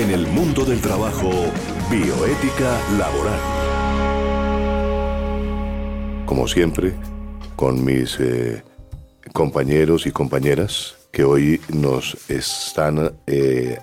[0.00, 1.30] En el mundo del trabajo,
[1.90, 3.38] bioética laboral.
[6.24, 6.94] Como siempre,
[7.54, 8.62] con mis eh,
[9.34, 13.78] compañeros y compañeras que hoy nos están eh,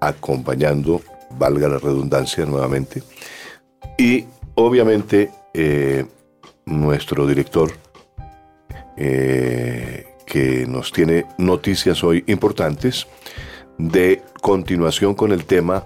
[0.00, 1.02] acompañando,
[1.38, 3.04] valga la redundancia nuevamente,
[3.96, 4.24] y
[4.56, 6.04] obviamente eh,
[6.66, 7.70] nuestro director,
[8.96, 13.06] que nos tiene noticias hoy importantes
[13.78, 15.84] de continuación con el tema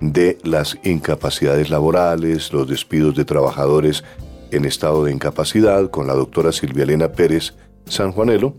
[0.00, 4.04] de las incapacidades laborales, los despidos de trabajadores
[4.50, 7.54] en estado de incapacidad, con la doctora Silvia Elena Pérez
[7.86, 8.54] Sanjuanelo.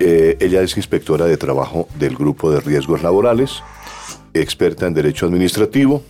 [0.00, 3.62] Eh, ella es inspectora de trabajo del Grupo de Riesgos Laborales,
[4.32, 6.02] experta en Derecho Administrativo,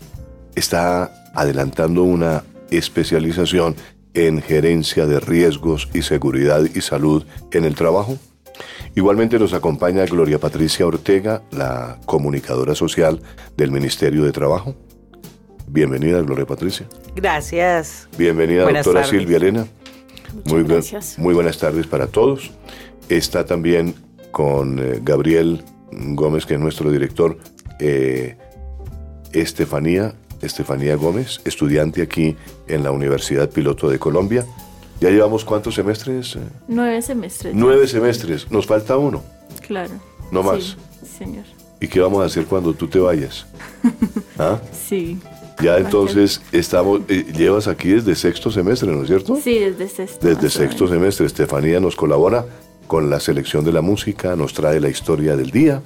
[0.55, 3.77] está adelantando una especialización
[4.15, 8.19] en gerencia de riesgos y seguridad y salud en el trabajo.
[8.99, 13.23] Igualmente nos acompaña Gloria Patricia Ortega, la comunicadora social
[13.57, 14.75] del Ministerio de Trabajo.
[15.69, 16.85] Bienvenida, Gloria Patricia.
[17.15, 18.09] Gracias.
[18.19, 19.69] Bienvenida, doctora Silvia Elena.
[20.47, 21.17] muy, gracias.
[21.17, 22.51] muy buenas tardes para todos.
[23.09, 23.95] Está también
[24.33, 25.63] con eh, Gabriel
[25.93, 27.39] Gómez, que es nuestro director,
[27.79, 28.37] eh,
[29.33, 34.45] Estefanía, Estefanía Gómez, estudiante aquí en la Universidad Piloto de Colombia.
[35.01, 36.37] ¿Ya llevamos cuántos semestres?
[36.67, 37.55] Nueve semestres.
[37.55, 38.51] Nueve semestres.
[38.51, 39.23] Nos falta uno.
[39.67, 39.95] Claro.
[40.33, 40.77] No más.
[41.01, 41.45] Sí, señor.
[41.81, 43.47] ¿Y qué vamos a hacer cuando tú te vayas?
[44.39, 44.59] ¿Ah?
[44.73, 45.19] Sí.
[45.61, 49.37] Ya entonces estamos, eh, llevas aquí desde sexto semestre, ¿no es cierto?
[49.37, 50.27] Sí, desde sexto.
[50.27, 51.27] Desde sexto semestre.
[51.27, 52.45] Estefanía nos colabora
[52.87, 55.83] con la selección de la música, nos trae la historia del día.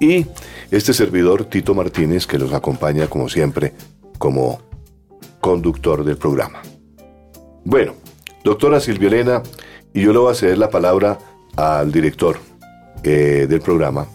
[0.00, 0.26] Y
[0.70, 3.74] este servidor, Tito Martínez, que nos acompaña como siempre
[4.18, 4.60] como
[5.40, 6.62] conductor del programa.
[7.64, 7.94] Bueno,
[8.48, 9.42] doctora Silvia Elena,
[9.94, 11.18] y yo le voy a ceder la palabra
[11.56, 12.38] al director
[13.02, 14.06] eh, del programa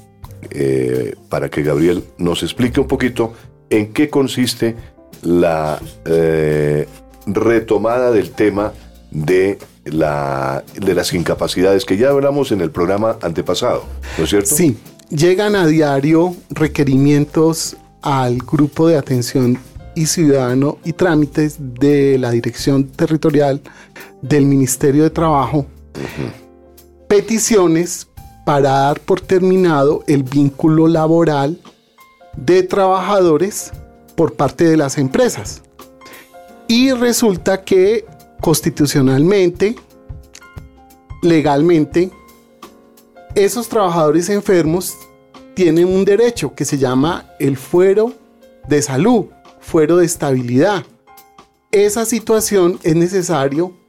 [0.49, 3.33] eh, para que Gabriel nos explique un poquito
[3.69, 4.75] en qué consiste
[5.21, 6.87] la eh,
[7.25, 8.73] retomada del tema
[9.11, 13.83] de, la, de las incapacidades que ya hablamos en el programa antepasado,
[14.17, 14.55] ¿no es cierto?
[14.55, 14.77] Sí,
[15.09, 19.59] llegan a diario requerimientos al grupo de atención
[19.95, 23.61] y ciudadano y trámites de la Dirección Territorial
[24.23, 25.67] del Ministerio de Trabajo,
[27.07, 28.07] peticiones
[28.45, 31.59] para dar por terminado el vínculo laboral
[32.35, 33.71] de trabajadores
[34.15, 35.61] por parte de las empresas.
[36.67, 38.05] Y resulta que
[38.41, 39.75] constitucionalmente,
[41.21, 42.09] legalmente,
[43.35, 44.93] esos trabajadores enfermos
[45.53, 48.13] tienen un derecho que se llama el fuero
[48.67, 49.25] de salud,
[49.59, 50.85] fuero de estabilidad.
[51.71, 53.82] Esa situación es necesario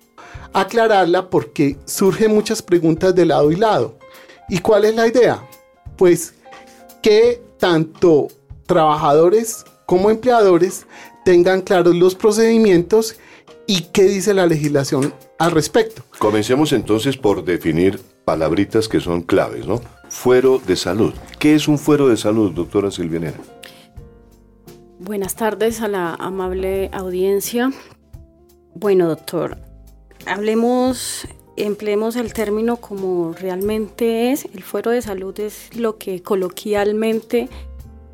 [0.55, 3.99] aclararla porque surgen muchas preguntas de lado y lado.
[4.49, 5.47] ¿Y cuál es la idea?
[5.97, 6.35] Pues
[7.03, 8.29] que tanto
[8.67, 10.87] trabajadores como empleadores
[11.25, 13.17] tengan claros los procedimientos
[13.67, 16.03] y qué dice la legislación al respecto.
[16.19, 19.81] Comencemos entonces por definir palabritas que son claves, ¿no?
[20.09, 21.13] Fuero de salud.
[21.39, 23.39] ¿Qué es un fuero de salud, doctora Silvianera?
[24.99, 27.73] Buenas tardes a la amable audiencia.
[28.75, 29.59] Bueno, doctor,
[30.27, 31.27] hablemos,
[31.57, 34.45] empleemos el término como realmente es.
[34.47, 37.49] El fuero de salud es lo que coloquialmente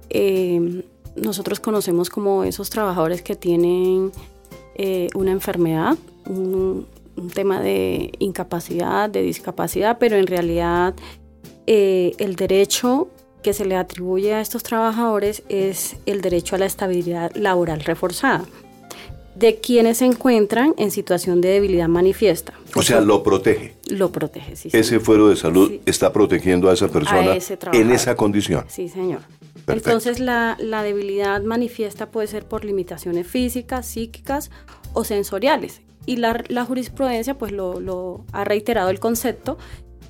[0.09, 0.85] eh,
[1.17, 4.13] nosotros conocemos como esos trabajadores que tienen
[4.75, 6.87] eh, una enfermedad, un,
[7.35, 10.95] tema de incapacidad, de discapacidad, pero en realidad
[11.67, 13.09] eh, el derecho
[13.43, 18.47] que se le atribuye a estos trabajadores es el derecho a la estabilidad laboral reforzada
[19.35, 22.55] de quienes se encuentran en situación de debilidad manifiesta.
[22.75, 23.75] O sea, lo protege.
[23.89, 24.71] Lo protege, sí.
[24.73, 27.37] Ese fuero de salud está protegiendo a esa persona
[27.73, 28.65] en esa condición.
[28.69, 29.21] Sí, señor.
[29.67, 34.51] Entonces la, debilidad manifiesta puede ser por limitaciones físicas, psíquicas
[34.93, 35.83] o sensoriales.
[36.07, 39.59] Y la, jurisprudencia pues lo, ha reiterado el concepto,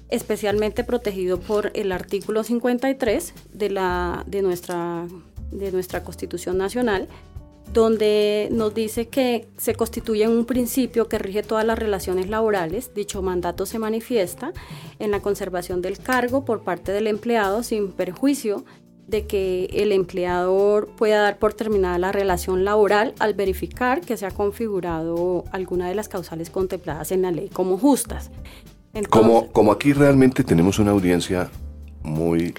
[0.09, 5.07] especialmente protegido por el artículo 53 de, la, de, nuestra,
[5.51, 7.09] de nuestra Constitución Nacional,
[7.73, 12.93] donde nos dice que se constituye un principio que rige todas las relaciones laborales.
[12.95, 14.53] Dicho mandato se manifiesta
[14.99, 18.65] en la conservación del cargo por parte del empleado sin perjuicio
[19.07, 24.25] de que el empleador pueda dar por terminada la relación laboral al verificar que se
[24.25, 28.31] ha configurado alguna de las causales contempladas en la ley como justas.
[29.09, 31.51] como, como aquí realmente tenemos una audiencia
[32.03, 32.55] muy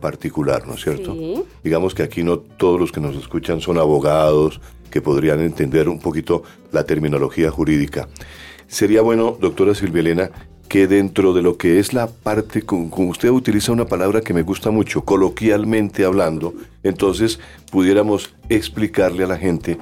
[0.00, 1.16] particular, ¿no es cierto?
[1.62, 4.60] Digamos que aquí no todos los que nos escuchan son abogados
[4.90, 6.42] que podrían entender un poquito
[6.72, 8.08] la terminología jurídica.
[8.66, 10.30] Sería bueno, doctora Silvia Elena,
[10.68, 14.42] que dentro de lo que es la parte, como usted utiliza una palabra que me
[14.42, 16.54] gusta mucho, coloquialmente hablando,
[16.84, 17.40] entonces
[17.72, 19.78] pudiéramos explicarle a la gente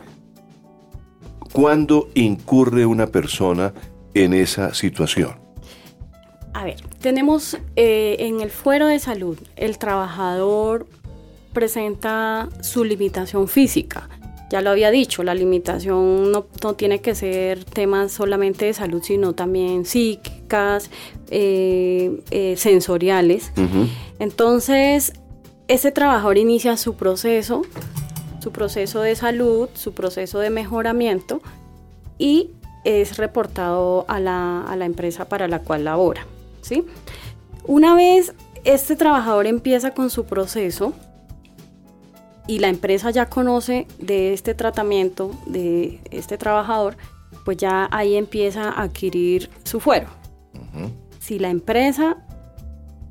[1.53, 3.75] cuándo incurre una persona
[4.15, 5.48] en esa situación.
[6.53, 10.87] A ver, tenemos eh, en el fuero de salud, el trabajador
[11.53, 14.09] presenta su limitación física.
[14.51, 19.35] Ya lo había dicho, la limitación no, tiene que ser temas solamente de salud, sino
[19.35, 20.91] también psíquicas,
[21.31, 23.53] eh, eh, sensoriales.
[24.19, 25.13] Entonces,
[25.69, 27.63] ese trabajador inicia su proceso,
[28.41, 31.43] su proceso de salud, su proceso de mejoramiento
[32.17, 32.53] y
[32.85, 36.25] es reportado a la, a la empresa para la cual labora.
[36.69, 36.85] ¿Sí?
[37.65, 38.35] Una vez
[38.65, 40.93] este trabajador empieza con su proceso,
[42.49, 46.97] y la empresa ya conoce de este tratamiento de este trabajador,
[47.45, 50.09] pues ya ahí empieza a adquirir su fuero.
[51.21, 52.17] Si la empresa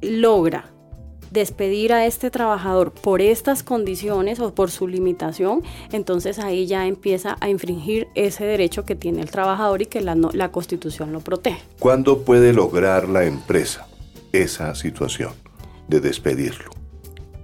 [0.02, 0.66] logra
[1.32, 7.38] despedir a este trabajador por estas condiciones o por su limitación, entonces ahí ya empieza
[7.40, 11.62] a infringir ese derecho que tiene el trabajador y que la, la Constitución lo protege.
[11.80, 13.88] ¿Cuándo puede lograr la empresa
[14.32, 15.34] esa situación
[15.88, 16.78] de despedirlo?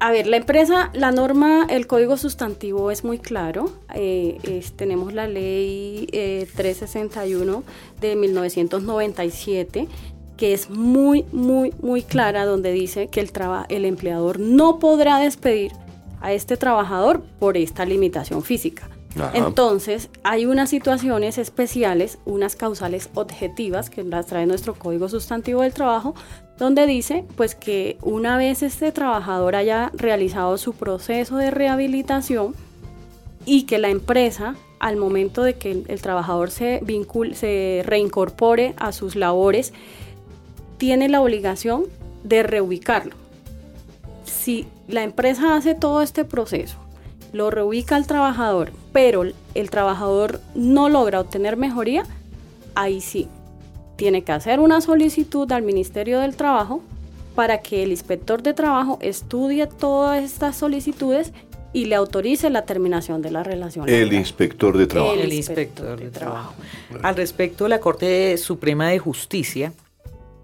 [0.04, 3.72] A ver, la empresa, la norma, el código sustantivo es muy claro.
[3.96, 9.88] Eh, tenemos la ley 361 eh, de 1997
[10.38, 13.32] que es muy, muy, muy clara, donde dice que el,
[13.70, 15.72] el empleador no podrá despedir
[16.22, 18.90] a este trabajador por esta limitación física.
[19.34, 25.74] Entonces, hay unas situaciones especiales, unas causales objetivas que las trae nuestro Código Sustantivo del
[25.74, 26.16] Trabajo,
[26.58, 32.56] donde dice pues que una vez este trabajador haya realizado su proceso de rehabilitación
[33.46, 38.92] y que la empresa al momento de que el, trabajador se vincule, se reincorpore a
[38.92, 39.74] sus labores,
[40.78, 41.84] tiene la obligación
[42.24, 43.16] de reubicarlo.
[44.26, 46.78] Si la empresa hace todo este proceso,
[47.32, 49.24] lo reubica al trabajador, pero
[49.56, 52.04] el trabajador no logra obtener mejoría,
[52.76, 53.28] ahí sí,
[53.96, 56.82] tiene que hacer una solicitud al Ministerio del Trabajo
[57.36, 61.34] para que el inspector de trabajo estudie todas estas solicitudes
[61.74, 63.90] y le autorice la terminación de la relación.
[63.90, 65.16] El inspector de trabajo.
[65.16, 66.54] El, inspector, de, trabajo.
[67.02, 69.74] Al respecto, la Corte Suprema de Justicia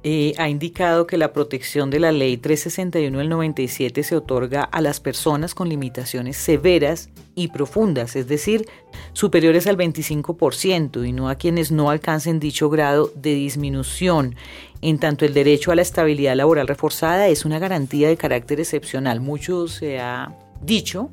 [0.03, 4.79] eh, ha indicado que la protección de la ley 361 del 97 se otorga a
[4.79, 8.65] las personas con limitaciones severas y profundas, es decir,
[9.11, 14.35] superiores al 25% y no a quienes no alcancen dicho grado de disminución.
[14.81, 19.19] En tanto, el derecho a la estabilidad laboral reforzada es una garantía de carácter excepcional.
[19.19, 21.09] Mucho se ha dicho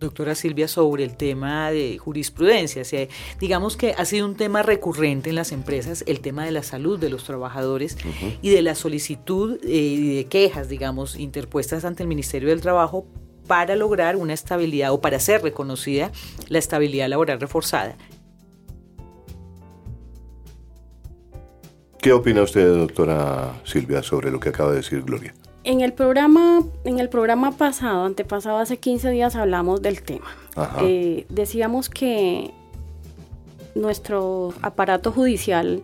[0.00, 2.82] doctora Silvia, sobre el tema de jurisprudencia.
[3.38, 6.98] digamos que ha sido un tema recurrente en las empresas, el tema de la salud
[6.98, 7.96] de los trabajadores
[8.42, 13.06] y de la solicitud eh, de quejas, digamos, interpuestas ante el Ministerio del Trabajo
[13.46, 16.10] para lograr una estabilidad o para ser reconocida
[16.48, 17.96] la estabilidad laboral reforzada.
[22.00, 25.34] ¿Qué opina usted, doctora Silvia, sobre lo que acaba de decir Gloria?
[25.62, 30.26] En el programa, en el programa pasado, antepasado, hace 15 días hablamos del tema.
[30.80, 32.52] Eh, decíamos que
[33.74, 35.82] nuestro aparato judicial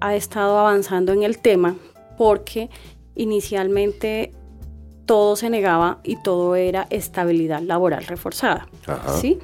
[0.00, 1.76] ha estado avanzando en el tema
[2.18, 2.68] porque
[3.14, 4.32] inicialmente
[5.06, 8.66] todo se negaba y todo era estabilidad laboral reforzada.
[9.20, 9.38] ¿sí?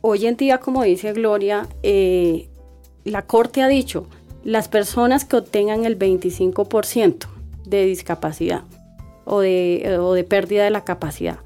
[0.00, 2.48] Hoy en día, como dice Gloria, eh,
[3.04, 4.06] la Corte ha dicho,
[4.44, 7.26] las personas que obtengan el 25%
[7.66, 8.62] de discapacidad
[9.30, 11.38] o de, o de pérdida de la capacidad.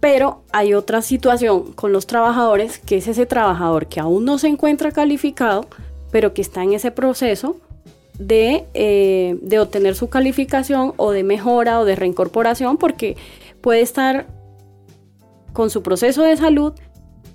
[0.00, 4.48] Pero hay otra situación con los trabajadores, que es ese trabajador que aún no se
[4.48, 5.66] encuentra calificado,
[6.10, 7.56] pero que está en ese proceso
[8.18, 13.16] de, eh, de obtener su calificación o de mejora o de reincorporación, porque
[13.60, 14.26] puede estar
[15.52, 16.72] con su proceso de salud,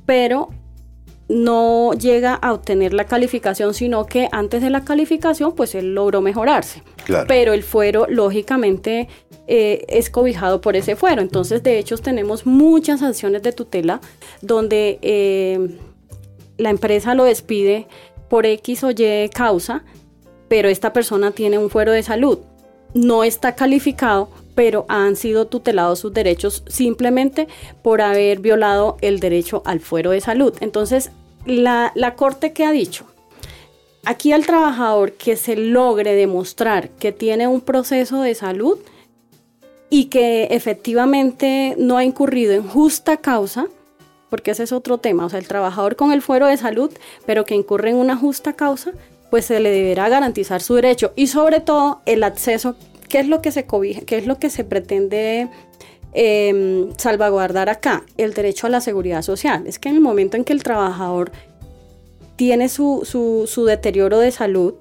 [0.08, 0.50] pero
[1.34, 6.22] no llega a obtener la calificación, sino que antes de la calificación, pues él logró
[6.22, 6.84] mejorarse.
[7.28, 9.10] Pero el fuero, lógicamente,
[9.48, 11.22] eh, es cobijado por ese fuero.
[11.22, 14.00] Entonces, de hecho, tenemos muchas sanciones de tutela
[14.42, 15.78] donde eh,
[16.58, 17.88] la empresa lo despide
[18.30, 19.84] por X o Y causa,
[20.48, 22.40] pero esta persona tiene un fuero de salud.
[22.94, 27.48] No está calificado, pero han sido tutelados sus derechos simplemente
[27.82, 30.54] por haber violado el derecho al fuero de salud.
[30.62, 31.10] Entonces,
[31.46, 33.06] la, Corte que ha dicho,
[34.06, 38.80] aquí al trabajador que se logre demostrar que tiene un proceso de salud
[39.90, 43.68] y que efectivamente no ha incurrido en justa causa,
[44.30, 46.92] porque ese es otro tema, o sea, el trabajador con el fuero de salud,
[47.26, 48.92] pero que incurre en una justa causa,
[49.30, 52.76] pues se le deberá garantizar su derecho y sobre todo el acceso,
[53.10, 55.50] ¿qué es lo que se cobija, qué es lo que se pretende
[56.14, 58.04] em, salvaguardar acá?
[58.18, 59.68] El derecho a la seguridad social.
[59.68, 61.32] Es que en el momento en que el trabajador
[62.36, 64.74] tiene su, su, deterioro de salud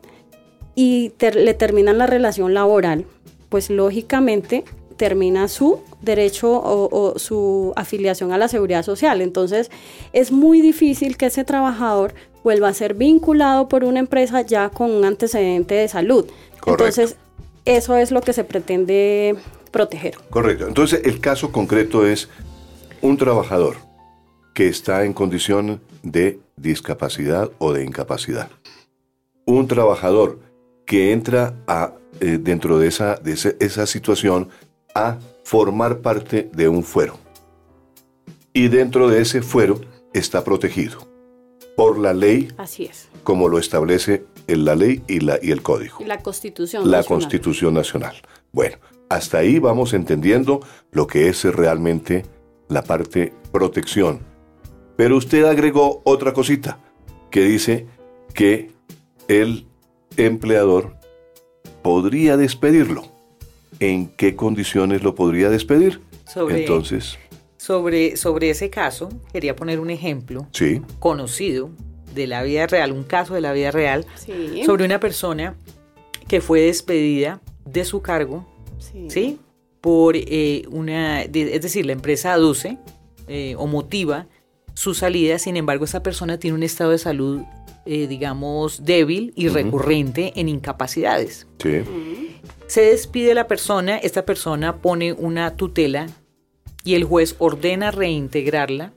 [0.74, 3.04] y le terminan la relación laboral,
[3.48, 4.64] pues lógicamente
[4.96, 9.20] termina su derecho o, su afiliación a la seguridad social.
[9.20, 9.70] Entonces
[10.12, 14.90] es muy difícil que ese trabajador vuelva a ser vinculado por una empresa ya con
[14.90, 16.26] un antecedente de salud.
[16.66, 17.16] Entonces
[17.64, 19.36] eso es lo que se pretende
[19.72, 20.14] proteger.
[20.30, 20.68] Correcto.
[20.68, 22.28] Entonces el caso concreto es
[23.00, 23.76] un trabajador
[24.54, 28.50] que está en condición de discapacidad o de incapacidad.
[29.44, 30.38] Un trabajador
[30.86, 34.50] que entra a, eh, dentro de, esa, de esa situación
[34.94, 37.18] a formar parte de un fuero.
[38.52, 39.80] Y dentro de ese fuero
[40.12, 41.08] está protegido
[41.76, 42.52] por la ley.
[42.58, 43.08] Así es.
[43.24, 45.96] Como lo establece la ley y, la, y el código.
[46.00, 48.16] Y la Constitución La Constitución Nacional.
[48.52, 48.76] Bueno,
[49.14, 52.24] hasta ahí vamos entendiendo lo que es realmente
[52.68, 54.32] la parte protección
[54.96, 56.78] pero usted agregó otra cosita
[57.30, 57.86] que dice
[58.34, 58.70] que
[59.28, 59.66] el
[60.16, 60.96] empleador
[61.82, 63.04] podría despedirlo.
[63.80, 66.00] ¿En qué condiciones lo podría despedir?
[66.24, 67.18] Sobre, Entonces,
[67.56, 70.46] sobre, sobre ese caso, quería poner un ejemplo
[71.00, 71.70] conocido
[72.14, 74.06] de la vida real, un caso de la vida real,
[74.64, 75.56] sobre una persona
[76.28, 78.46] que fue despedida de su cargo,
[79.08, 79.38] sí.
[79.80, 82.78] Por eh, una, es decir, la empresa aduce
[83.26, 84.28] eh, o motiva
[84.74, 87.42] su salida, sin embargo, esa persona tiene un estado de salud,
[87.84, 91.46] eh, digamos, débil y recurrente en incapacidades.
[91.62, 91.82] Sí.
[92.66, 96.06] Se despide la persona, esta persona pone una tutela
[96.84, 98.92] y el juez ordena reintegrarla,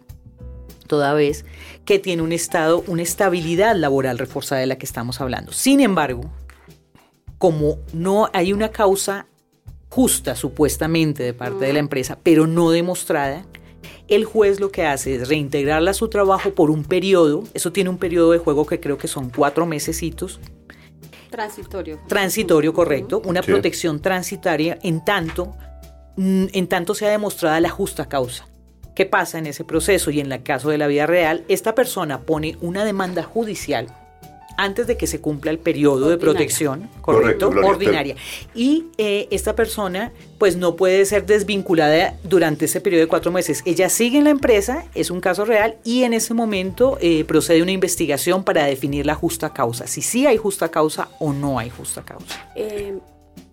[0.88, 1.46] toda vez
[1.84, 5.52] que tiene un estado, una estabilidad laboral reforzada de la que estamos hablando.
[5.52, 6.32] Sin embargo,
[7.38, 9.28] como no hay una causa
[9.96, 13.46] justa supuestamente de parte de la empresa, pero no demostrada,
[14.10, 17.90] el juez lo que hace es reintegrarla a su trabajo por un periodo, eso tiene
[17.90, 20.42] un periodo de juego que creo que son cuatro mesecitos.
[21.30, 22.02] Transitorio.
[22.10, 25.56] Transitorio, correcto, una protección transitaria en tanto,
[26.18, 28.50] mm, en tanto sea demostrada la justa causa.
[28.96, 30.12] ¿Qué pasa en ese proceso?
[30.12, 33.88] Y en el caso de la vida real, esta persona pone una demanda judicial
[34.58, 38.16] antes de que se cumpla el periodo de protección, correcto, ordinaria.
[38.54, 43.62] Y eh, esta persona, pues no puede ser desvinculada durante ese periodo de cuatro meses.
[43.66, 47.62] Ella sigue en la empresa, es un caso real, y en ese momento eh, procede
[47.62, 51.70] una investigación para definir la justa causa, si sí hay justa causa o no hay
[51.70, 52.52] justa causa.
[52.56, 52.98] Eh,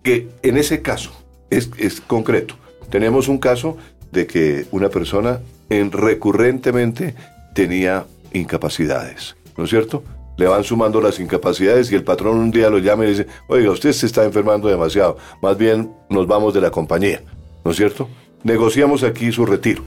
[0.01, 1.11] que en ese caso
[1.49, 2.55] es, es concreto.
[2.89, 3.77] Tenemos un caso
[4.11, 7.15] de que una persona en recurrentemente
[7.53, 10.03] tenía incapacidades, ¿no es cierto?
[10.37, 13.71] Le van sumando las incapacidades y el patrón un día lo llama y dice, oiga,
[13.71, 17.21] usted se está enfermando demasiado, más bien nos vamos de la compañía,
[17.63, 18.09] ¿no es cierto?
[18.43, 19.83] Negociamos aquí su retiro.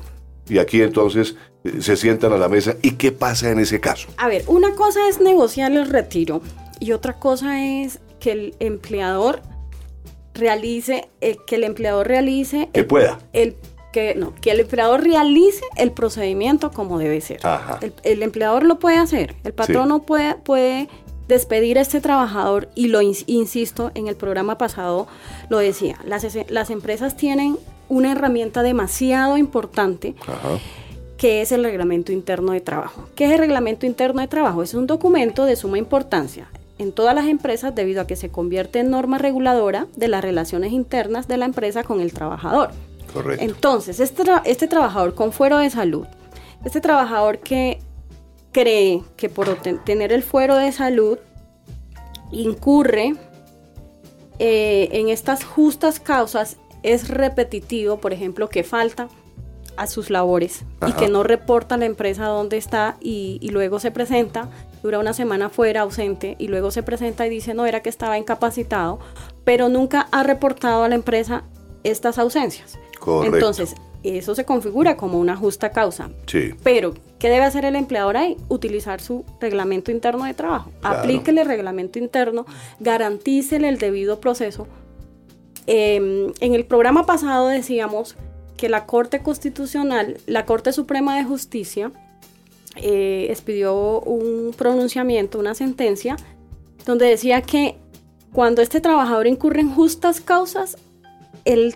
[0.48, 2.76] Y aquí entonces eh, se sientan a la mesa.
[2.80, 4.08] ¿Y qué pasa en ese caso?
[4.16, 6.40] A ver, una cosa es negociar el retiro
[6.78, 9.42] y otra cosa es que el empleador
[10.34, 12.68] realice, eh, que el empleador realice...
[12.72, 13.18] Que pueda.
[13.32, 13.56] El
[13.92, 17.40] que, no, que el empleador realice el procedimiento como debe ser.
[18.02, 20.88] El, empleador lo puede hacer, el patrón no puede, puede
[21.28, 25.06] despedir a este trabajador y lo insisto, en el programa pasado
[25.48, 30.14] lo decía, las, las empresas tienen una herramienta demasiado importante.
[31.16, 33.08] que es el reglamento interno de trabajo.
[33.14, 34.62] ¿Qué es el reglamento interno de trabajo?
[34.62, 38.80] Es un documento de suma importancia en todas las empresas debido a que se convierte
[38.80, 42.70] en norma reguladora de las relaciones internas de la empresa con el trabajador.
[43.38, 46.06] Entonces, este, este trabajador con fuero de salud,
[46.64, 47.80] este trabajador que
[48.52, 49.54] cree que por
[49.84, 51.18] tener el fuero de salud
[52.32, 53.14] incurre
[54.38, 59.08] eh, en estas justas causas, es repetitivo, por ejemplo, que falta
[59.76, 63.78] a sus labores y que no reporta a la empresa dónde está y, y, luego
[63.78, 64.48] se presenta,
[64.82, 68.18] dura una semana fuera ausente y luego se presenta y dice no era que estaba
[68.18, 68.98] incapacitado,
[69.44, 71.44] pero nunca ha reportado a la empresa
[71.84, 72.78] estas ausencias.
[73.24, 76.10] Entonces, eso se configura como una justa causa.
[76.26, 76.54] Sí.
[76.62, 78.36] Pero, ¿qué debe hacer el empleador ahí?
[78.48, 80.70] Utilizar su reglamento interno de trabajo.
[80.82, 82.46] Aplíquele el reglamento interno,
[82.80, 84.66] garantícele el debido proceso.
[85.66, 88.16] Em, en el programa pasado decíamos
[88.56, 91.90] que la Corte Constitucional, la Corte Suprema de Justicia,
[92.76, 96.16] eh, expidió un pronunciamiento, una sentencia,
[96.84, 97.76] donde decía que
[98.32, 100.76] cuando este trabajador incurre en justas causas,
[101.44, 101.74] el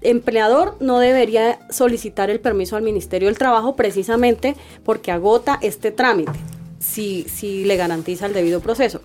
[0.00, 6.32] empleador no debería solicitar el permiso al Ministerio del Trabajo precisamente porque agota este trámite,
[6.78, 9.00] si, si le garantiza el debido proceso.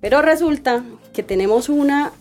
[0.00, 2.12] Pero resulta que tenemos una,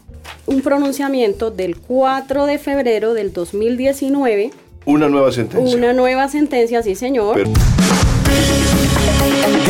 [0.45, 4.51] un pronunciamiento del 4 de febrero del 2019.
[4.85, 5.75] Una nueva sentencia.
[5.75, 7.43] Una nueva sentencia, sí, señor.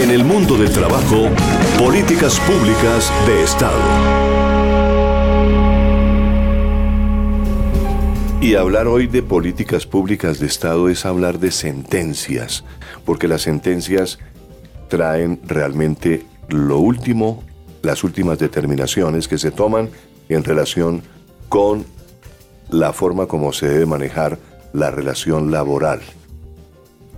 [0.02, 1.30] En el mundo del trabajo,
[1.80, 4.25] políticas públicas de Estado.
[8.46, 12.64] Y hablar hoy de políticas públicas de Estado es hablar de sentencias,
[13.04, 14.20] porque las sentencias
[14.88, 17.44] traen realmente lo último,
[17.82, 19.90] las últimas determinaciones que se toman
[20.30, 21.02] en relación
[21.50, 21.86] con
[22.70, 24.38] la forma como se debe manejar
[24.74, 26.02] la relación laboral.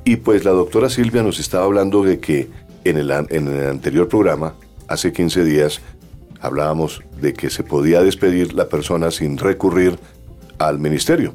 [0.05, 2.48] Y pues la doctora Silvia nos estaba hablando de que
[2.86, 4.53] en el, en el anterior programa,
[4.88, 5.81] hace 15 días,
[6.39, 10.00] hablábamos de que se podía despedir la persona sin recurrir
[10.60, 11.34] al ministerio.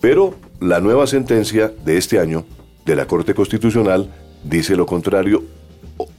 [0.00, 2.44] Pero la nueva sentencia de este año
[2.84, 4.12] de la Corte Constitucional
[4.42, 5.42] dice lo contrario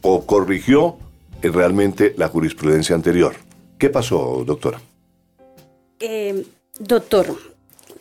[0.02, 0.98] o, corrigió
[1.42, 3.36] realmente la jurisprudencia anterior.
[3.78, 4.80] ¿Qué pasó, doctora?
[6.00, 6.46] Eh,
[6.80, 7.28] doctor,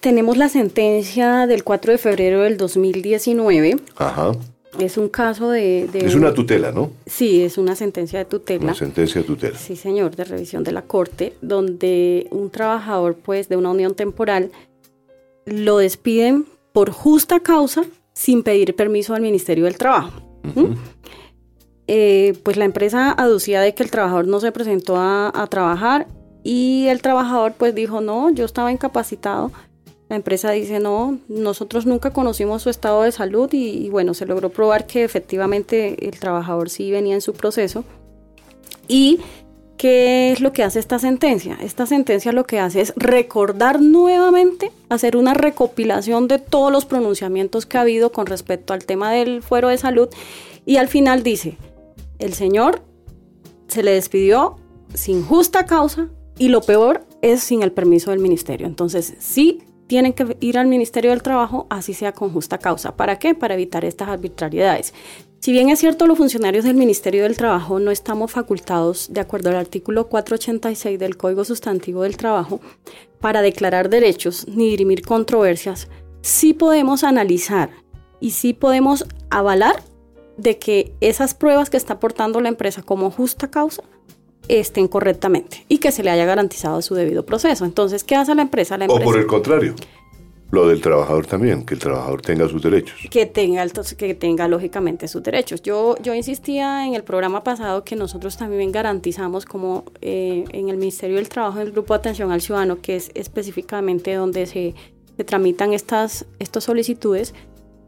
[0.01, 3.77] tenemos la sentencia del 4 de febrero del 2019.
[3.97, 4.33] Ajá.
[4.79, 6.91] Es un caso de, Es una tutela, ¿no?
[7.07, 8.65] Sí, es una sentencia de tutela.
[8.65, 9.59] Una sentencia de tutela.
[9.59, 14.51] Sí, señor, de revisión de la Corte, donde un trabajador, pues, de una unión temporal,
[15.47, 20.13] lo despiden por justa causa sin pedir permiso al Ministerio del Trabajo.
[21.87, 26.07] Eh, pues la empresa aducía de que el trabajador no se presentó a, a trabajar
[26.43, 29.51] y el trabajador pues dijo, no, yo estaba incapacitado
[30.09, 34.51] la empresa dice, no, nosotros nunca conocimos su estado de salud y, bueno, se logró
[34.51, 37.85] probar que efectivamente el trabajador sí venía en su proceso.
[38.87, 39.21] ¿Y
[39.79, 41.57] qué es lo que hace esta sentencia?
[41.63, 47.65] Esta sentencia lo que hace es recordar nuevamente, hacer una recopilación de todos los pronunciamientos
[47.65, 50.09] que ha habido con respecto al tema del fuero de salud
[50.67, 51.57] y al final dice,
[52.19, 52.83] el señor
[53.69, 54.57] se le despidió
[54.93, 56.09] sin justa causa
[56.39, 58.67] y lo peor es sin el permiso del ministerio.
[58.67, 62.97] Entonces, sí tienen que ir al Ministerio del Trabajo, así sea con justa causa.
[62.97, 63.35] ¿Para qué?
[63.35, 64.95] Para evitar estas arbitrariedades.
[65.41, 69.51] Si bien es cierto, los funcionarios del Ministerio del Trabajo no estamos facultados, de acuerdo
[69.51, 72.61] al artículo 486 del Código Sustantivo del Trabajo,
[73.21, 75.89] para declarar derechos ni dirimir controversias,
[76.23, 77.71] sí podemos analizar
[78.21, 79.83] y sí podemos avalar
[80.39, 83.83] de que esas pruebas que está aportando la empresa como justa causa
[84.49, 87.65] estén correctamente y que se le haya garantizado su debido proceso.
[87.65, 88.77] Entonces, ¿qué hace la empresa?
[88.77, 89.75] La o por el contrario,
[90.51, 92.97] lo del trabajador también, que el trabajador tenga sus derechos.
[93.11, 95.63] Que tenga, que tenga lógicamente sus derechos.
[95.63, 100.77] Yo, yo insistía en el programa pasado que nosotros también garantizamos como eh, en el
[100.77, 104.75] Ministerio del Trabajo, en el Grupo de Atención al Ciudadano, que es específicamente donde se,
[105.17, 107.35] se tramitan estas, estas solicitudes,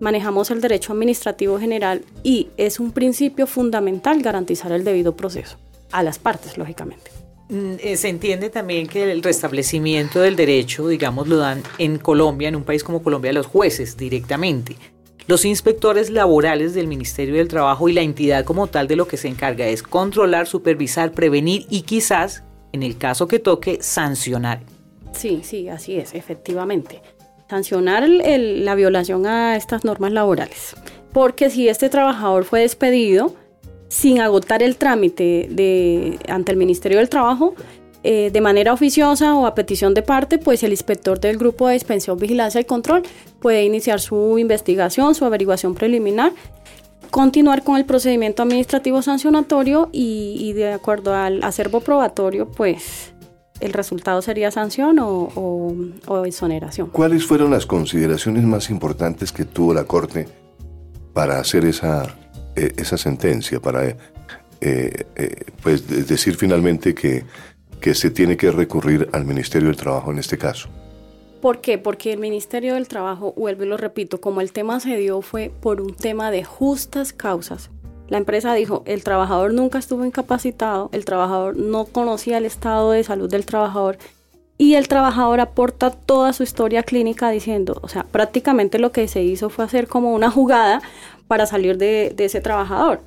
[0.01, 5.57] manejamos el derecho administrativo general y es un principio fundamental garantizar el debido proceso
[5.93, 7.11] a las partes, lógicamente.
[7.49, 12.49] Mm, eh, se entiende también que el restablecimiento del derecho, digamos, lo dan en Colombia,
[12.49, 14.77] en un país como Colombia, los jueces directamente.
[15.29, 19.17] Los inspectores laborales del Ministerio del Trabajo y la entidad como tal de lo que
[19.17, 24.61] se encarga es controlar, supervisar, prevenir y quizás, en el caso que toque, sancionar.
[25.13, 27.03] Sí, sí, así es, efectivamente.
[27.49, 30.77] Sancionar la violación a estas normas laborales.
[31.13, 33.35] Porque si este trabajador fue despedido,
[33.89, 37.55] sin agotar el trámite ante el Ministerio del Trabajo,
[38.09, 41.75] eh, de manera oficiosa o a petición de parte, pues el inspector del Grupo de
[41.75, 43.03] Dispensión, Vigilancia y Control
[43.41, 46.33] puede iniciar su investigación, su averiguación preliminar,
[47.11, 53.13] continuar con el procedimiento administrativo sancionatorio y, de acuerdo al acervo probatorio, pues
[53.59, 56.91] el resultado sería sanción o, exoneración.
[56.91, 60.29] ¿Cuáles fueron las consideraciones más importantes que tuvo la Corte
[61.13, 62.15] para hacer esa
[62.57, 63.97] esa sentencia para eh,
[64.61, 67.25] eh, pues decir finalmente que,
[67.81, 70.69] que se tiene que recurrir al Ministerio del Trabajo en este caso.
[71.41, 71.79] ¿Por qué?
[71.79, 75.53] Porque el Ministerio del Trabajo, vuelvo y lo repito, como el tema se dio fue
[75.61, 77.71] por un tema de justas causas.
[78.09, 83.05] La empresa dijo, el trabajador nunca estuvo incapacitado, el trabajador no conocía el estado de
[83.05, 83.99] salud del trabajador
[84.59, 89.23] y el trabajador aporta toda su historia clínica diciendo, o sea, prácticamente lo que se
[89.23, 90.81] hizo fue hacer como una jugada
[91.29, 93.01] para salir de, ese trabajador.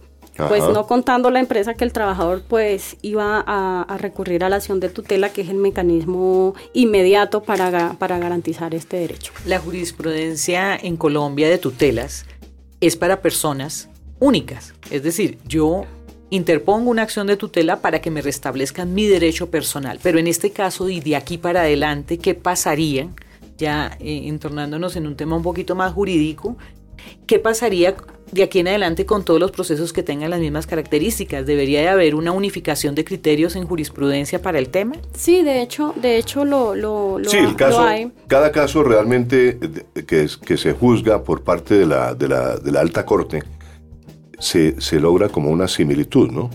[0.47, 4.79] Pues no contando la empresa que el trabajador pues iba a, recurrir a la acción
[4.79, 9.34] de tutela, que es el mecanismo inmediato para, para garantizar este derecho.
[9.45, 12.25] La jurisprudencia en Colombia de tutelas
[12.79, 14.73] es para personas únicas.
[14.91, 15.86] Es decir, yo
[16.29, 19.99] interpongo una acción de tutela para que me restablezcan mi derecho personal.
[20.01, 23.10] Pero en este caso, y de aquí para adelante, ¿qué pasaría?
[23.58, 26.58] Ya eh, entornándonos en un tema un poquito más jurídico,
[27.25, 27.95] ¿qué pasaría
[28.31, 31.45] de aquí en adelante con todos los procesos que tengan las mismas características?
[31.45, 34.95] ¿Debería de haber una unificación de criterios en jurisprudencia para el tema?
[35.13, 38.12] Sí, de hecho, de hecho lo, lo, sí, el caso, hay.
[38.27, 39.59] Cada caso realmente
[40.07, 43.43] que, que se juzga por parte de la, de la, de la alta corte
[44.39, 46.49] se, se logra como una similitud, ¿no?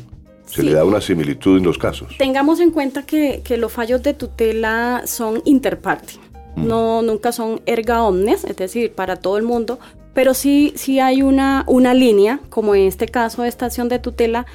[0.46, 2.16] Se le da una similitud en los casos.
[2.16, 6.14] Tengamos en cuenta que, que los fallos de tutela son interparte.
[6.54, 6.66] Mm.
[6.66, 9.80] No, nunca son erga omnes, es decir, para todo el mundo,
[10.14, 14.46] pero sí, sí hay una, una línea, como en este caso de estación de tutela,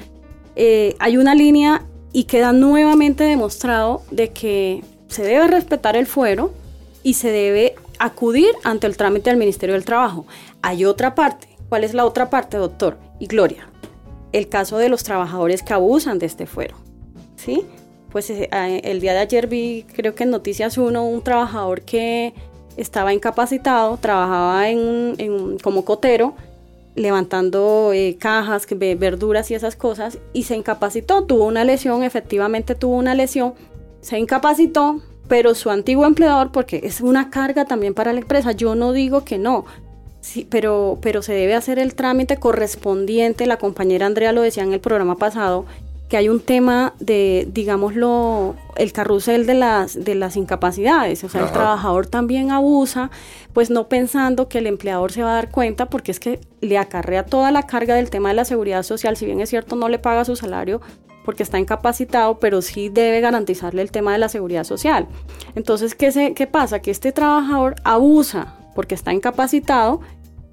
[0.56, 6.52] eh, hay una línea y queda nuevamente demostrado de que se debe respetar el fuero
[7.02, 10.26] y se debe acudir ante el trámite del Ministerio del Trabajo.
[10.62, 11.48] Hay otra parte.
[11.68, 12.98] ¿Cuál es la otra parte, doctor?
[13.18, 13.68] Y Gloria.
[14.32, 16.76] El caso de los trabajadores que abusan de este fuero.
[17.36, 17.64] ¿Sí?
[18.10, 22.34] Pues eh, el día de ayer vi, creo que en Noticias 1, un trabajador que
[22.76, 26.34] estaba incapacitado, trabajaba en, como cotero,
[26.94, 32.96] levantando eh, cajas, verduras y esas cosas, y se incapacitó, tuvo una lesión, efectivamente tuvo
[32.96, 33.54] una lesión,
[34.00, 38.74] se incapacitó, pero su antiguo empleador, porque es una carga también para la empresa, yo
[38.74, 39.64] no digo que no,
[40.20, 44.72] sí, pero, pero se debe hacer el trámite correspondiente, la compañera Andrea lo decía en
[44.72, 45.66] el programa pasado,
[46.10, 51.22] que hay un tema de, digámoslo, el carrusel de las, de las incapacidades.
[51.22, 53.12] O sea, el trabajador también abusa,
[53.52, 56.78] pues no pensando que el empleador se va a dar cuenta, porque es que le
[56.78, 59.16] acarrea toda la carga del tema de la seguridad social.
[59.16, 60.80] Si bien es cierto, no le paga su salario
[61.24, 65.06] porque está incapacitado, pero sí debe garantizarle el tema de la seguridad social.
[65.54, 66.80] Entonces, ¿qué, se, qué pasa?
[66.80, 70.00] Que este trabajador abusa porque está incapacitado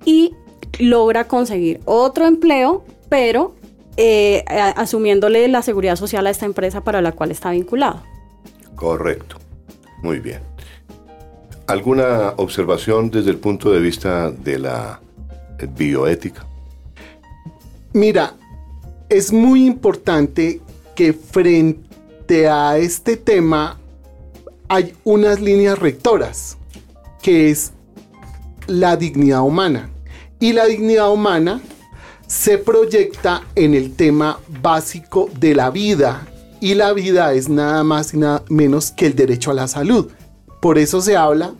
[0.06, 0.36] y
[0.78, 3.56] logra conseguir otro empleo, pero
[3.97, 8.03] eh, asumiéndole la seguridad social a esta empresa para la cual está vinculado.
[8.75, 9.38] Correcto.
[10.03, 10.41] Muy bien.
[11.65, 15.01] ¿Alguna observación desde el punto de vista de la
[15.75, 16.45] bioética?
[17.93, 18.36] Mira,
[19.10, 20.62] es muy importante
[20.95, 23.79] que frente a este tema
[24.67, 26.57] hay unas líneas rectoras,
[27.21, 27.73] que es
[28.67, 29.89] la dignidad humana.
[30.39, 31.62] Y la dignidad humana
[32.28, 36.28] se proyecta en el tema básico de la vida
[36.60, 40.10] y la vida es nada más y nada menos que el derecho a la salud.
[40.62, 41.54] Por eso se habla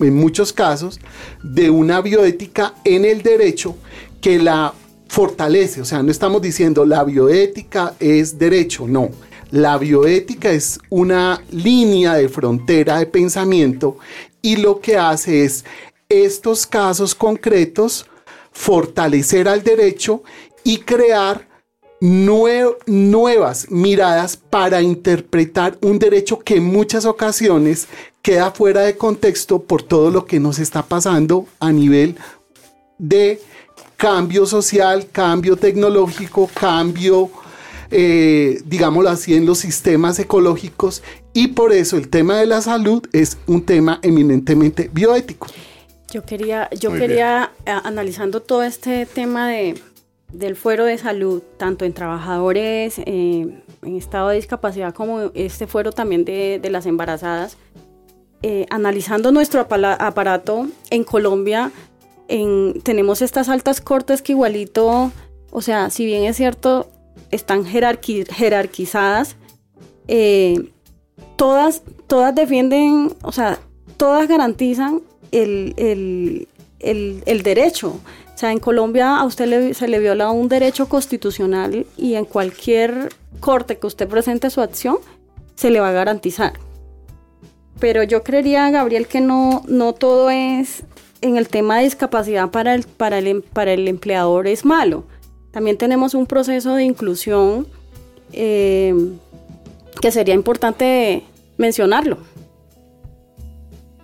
[0.00, 1.00] en muchos casos
[1.42, 3.76] de una bioética en el derecho
[4.20, 4.72] que la
[5.08, 5.80] fortalece.
[5.80, 9.10] O sea, no estamos diciendo la bioética es derecho, no.
[9.50, 13.98] La bioética es una línea de frontera de pensamiento
[14.40, 15.64] y lo que hace es
[16.08, 18.06] estos casos concretos
[18.54, 20.22] fortalecer al derecho
[20.62, 21.46] y crear
[22.00, 27.88] nuevas miradas para interpretar un derecho que en muchas ocasiones
[28.20, 32.16] queda fuera de contexto por todo lo que nos está pasando a nivel
[32.98, 33.40] de
[33.96, 37.30] cambio social, cambio tecnológico, cambio,
[37.90, 43.02] eh, digámoslo así, en los sistemas ecológicos y por eso el tema de la salud
[43.12, 45.46] es un tema eminentemente bioético.
[46.14, 49.74] Yo quería, yo quería analizando todo este tema de,
[50.32, 55.90] del fuero de salud, tanto en trabajadores eh, en estado de discapacidad como este fuero
[55.90, 57.56] también de, las embarazadas,
[58.42, 61.72] eh, analizando nuestro aparato en Colombia,
[62.28, 65.10] en, tenemos estas altas cortes que igualito,
[65.50, 66.92] o sea, si bien es cierto,
[67.32, 69.34] están jerarquizadas,
[70.06, 70.70] eh,
[71.34, 73.58] todas, todas defienden, o sea,
[73.96, 75.02] todas garantizan
[75.42, 76.48] el,
[77.42, 78.00] derecho.
[78.34, 83.10] O sea, en Colombia a usted se le viola un derecho constitucional y en cualquier
[83.40, 84.98] corte que usted presente su acción,
[85.54, 86.54] se le va a garantizar.
[87.78, 90.84] Pero yo creería, Gabriel, que no, no todo es
[91.20, 95.04] en el tema de discapacidad para el, para, el, para el empleador es malo.
[95.52, 97.66] También tenemos un proceso de inclusión
[98.32, 98.94] eh,
[100.00, 101.22] que sería importante
[101.56, 102.18] mencionarlo.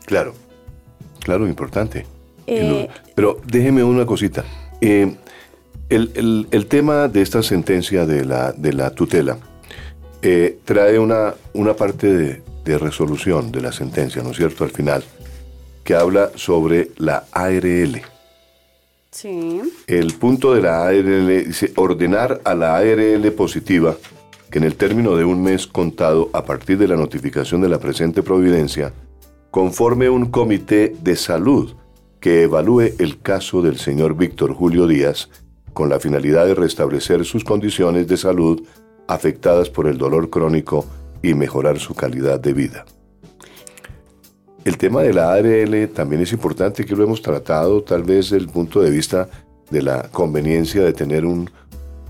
[0.07, 0.35] Claro.
[1.21, 2.07] Claro, importante.
[2.47, 4.45] Eh, pero déjeme una cosita.
[4.81, 5.15] Eh,
[5.89, 9.39] el, tema de esta sentencia de la, de la tutela
[10.23, 14.65] eh, trae una, una parte de, de, resolución de la sentencia, ¿no es cierto?
[14.65, 15.05] Al final,
[15.85, 18.03] que habla sobre la ARL.
[19.11, 19.61] Sí.
[19.87, 23.97] El punto de la ARL dice ordenar a la ARL positiva
[24.51, 27.79] que en el término de un mes contado a partir de la notificación de la
[27.79, 28.93] presente providencia,
[29.51, 31.75] conforme un comité de salud
[32.21, 35.29] que evalúe el caso del señor Víctor Julio Díaz
[35.73, 38.63] con la finalidad de restablecer sus condiciones de salud
[39.09, 40.87] afectadas por el dolor crónico
[41.23, 42.85] y mejorar su calidad de vida.
[44.65, 48.37] El tema de la ARL también es importante que lo hemos tratado tal vez desde
[48.37, 49.29] el punto de vista
[49.71, 51.51] de la conveniencia de tener un,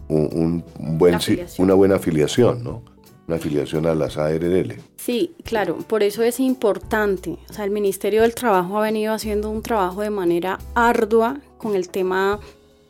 [0.08, 1.18] un, buen,
[1.58, 2.82] una buena afiliación, ¿no?
[3.30, 4.74] Una afiliación a las ARL.
[4.96, 7.38] Sí, claro, por eso es importante.
[7.48, 11.76] O sea, el Ministerio del Trabajo ha venido haciendo un trabajo de manera ardua con
[11.76, 12.40] el tema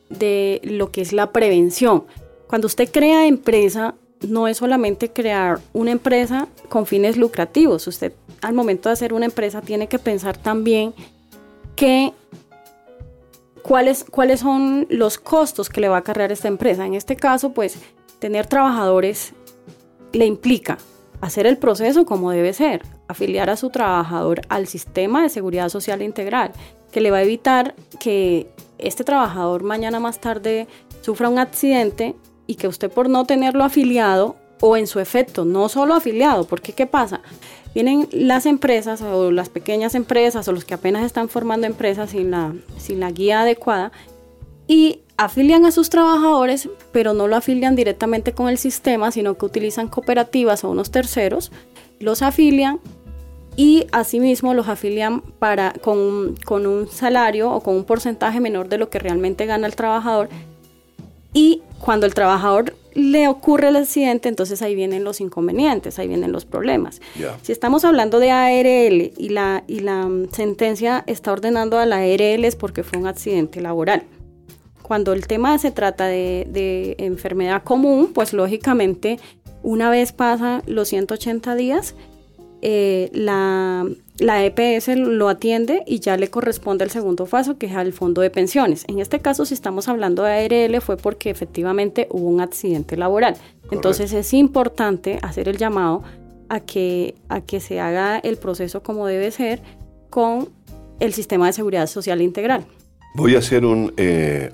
[0.08, 2.04] de lo que es la prevención.
[2.46, 7.86] Cuando usted crea empresa, no es solamente crear una empresa con fines lucrativos.
[7.86, 10.94] Usted al momento de hacer una empresa tiene que pensar también
[11.76, 12.14] que
[13.60, 16.86] cuáles, cuáles son los costos que le va a cargar esta empresa.
[16.86, 17.76] En este caso, pues
[18.20, 19.34] tener trabajadores
[20.12, 20.78] le implica
[21.20, 26.02] hacer el proceso como debe ser, afiliar a su trabajador al sistema de seguridad social
[26.02, 26.52] integral,
[26.90, 30.66] que le va a evitar que este trabajador mañana más tarde
[31.02, 32.14] sufra un accidente
[32.46, 36.72] y que usted por no tenerlo afiliado o en su efecto no solo afiliado, porque
[36.72, 37.20] ¿qué pasa?
[37.74, 42.30] Vienen las empresas o las pequeñas empresas o los que apenas están formando empresas sin
[42.30, 43.92] la, sin la guía adecuada
[44.66, 49.44] y afilian a sus trabajadores, pero no lo afilian directamente con el sistema, sino que
[49.44, 51.52] utilizan cooperativas o unos terceros,
[51.98, 52.80] los afilian
[53.54, 58.78] y asimismo los afilian para, con, con un salario o con un porcentaje menor de
[58.78, 60.30] lo que realmente gana el trabajador.
[61.34, 66.32] Y cuando el trabajador le ocurre el accidente, entonces ahí vienen los inconvenientes, ahí vienen
[66.32, 67.02] los problemas.
[67.42, 71.96] Si estamos hablando de ARL y la, y la mm, sentencia está ordenando a la
[71.98, 74.06] ARL es porque fue un accidente laboral.
[74.90, 79.20] Cuando el tema se trata de, de enfermedad común, pues lógicamente
[79.62, 81.94] una vez pasa los 180 días,
[82.60, 83.86] eh, la,
[84.18, 88.20] la EPS lo atiende y ya le corresponde el segundo paso, que es al fondo
[88.20, 88.84] de pensiones.
[88.88, 93.36] En este caso, si estamos hablando de ARL, fue porque efectivamente hubo un accidente laboral.
[93.70, 96.02] Entonces es importante hacer el llamado
[96.48, 99.62] a que, a que se haga el proceso como debe ser
[100.10, 100.48] con
[100.98, 102.66] el sistema de seguridad social integral.
[103.14, 104.50] Voy a hacer un, eh,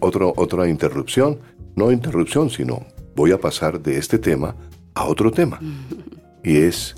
[0.00, 1.38] otro, otra interrupción,
[1.76, 4.54] no interrupción, sino voy a pasar de este tema
[4.94, 5.60] a otro tema.
[6.42, 6.96] y es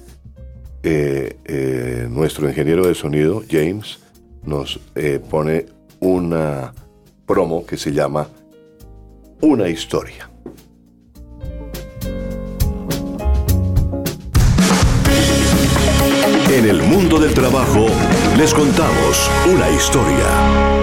[0.83, 4.01] eh, eh, nuestro ingeniero de sonido, James,
[4.45, 5.67] nos eh, pone
[6.01, 6.73] una
[7.27, 8.29] promo que se llama
[9.41, 10.29] Una historia.
[16.51, 17.87] En el mundo del trabajo
[18.37, 20.82] les contamos una historia.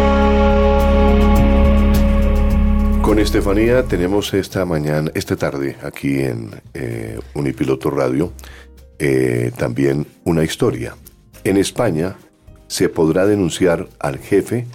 [3.09, 6.51] Con Estefanía tenemos esta mañana, esta tarde, aquí en
[7.33, 8.33] Unipiloto Radio,
[8.99, 10.95] eh, también una historia.
[11.43, 12.17] En España
[12.67, 14.67] se podrá denunciar al jefe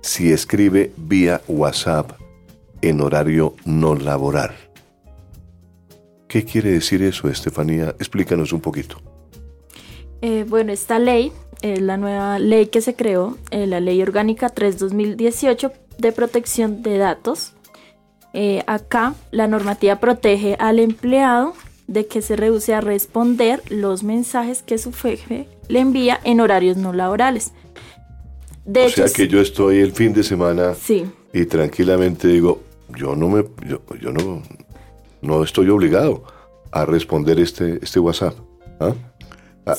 [0.00, 2.12] si escribe vía WhatsApp
[2.80, 4.54] en horario no laboral.
[6.26, 7.90] ¿Qué quiere decir eso, Estefanía?
[7.98, 8.96] Explícanos un poquito.
[10.22, 14.48] Eh, bueno, esta ley es la nueva ley que se creó, eh, la Ley Orgánica
[14.48, 17.52] 3-2018 de protección de datos.
[18.66, 21.54] Acá la normativa protege al empleado
[21.88, 26.76] de que se reduce a responder los mensajes que su jefe le envía en horarios
[26.76, 27.52] no laborales.
[28.64, 30.74] De o sea que yo estoy el fin de semana
[31.32, 32.62] y tranquilamente digo,
[32.96, 34.42] yo no me, yo, no,
[35.22, 36.22] no estoy obligado
[36.70, 38.34] a responder este, este WhatsApp.
[38.80, 38.94] ¿ah?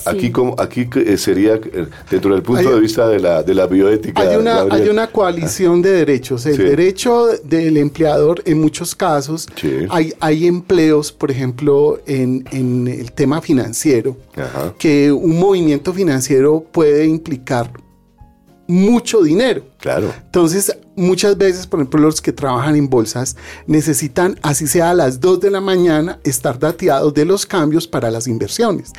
[0.05, 3.67] Aquí, como, aquí eh, sería, eh, dentro del punto de vista de la, de la
[3.67, 4.21] bioética.
[4.21, 6.45] Hay una, hay una coalición de derechos.
[6.45, 9.47] El derecho del empleador, en muchos casos,
[9.89, 14.17] hay, hay empleos, por ejemplo, en, en el tema financiero,
[14.77, 17.71] que un movimiento financiero puede implicar
[18.69, 19.63] mucho dinero.
[19.79, 20.13] Claro.
[20.25, 25.19] Entonces, muchas veces, por ejemplo, los que trabajan en bolsas necesitan, así sea a las
[25.19, 28.93] 2 de la mañana, estar dateados de los cambios para las inversiones.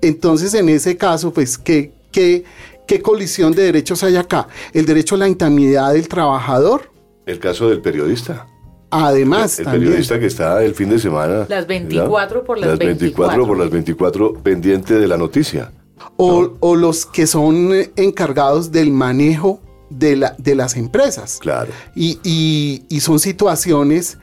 [0.00, 2.44] Entonces, en ese caso, pues, ¿qué, qué,
[2.86, 4.48] qué colisión de derechos hay acá?
[4.72, 6.90] El derecho a la intimidad del trabajador.
[7.24, 8.46] El caso del periodista.
[8.90, 11.46] Además, el, periodista que está el fin de semana.
[11.48, 13.46] Las 24 por las, las 24.
[13.46, 15.72] por las 24 pendiente de la noticia.
[16.16, 21.38] O, o, los que son encargados del manejo de, la, de las empresas.
[21.40, 21.72] Claro.
[21.94, 24.18] Y, y, y son situaciones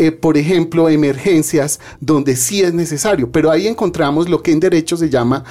[0.00, 4.96] eh, por ejemplo, emergencias donde sí es necesario, pero ahí encontramos lo que en derecho
[4.96, 5.44] se llama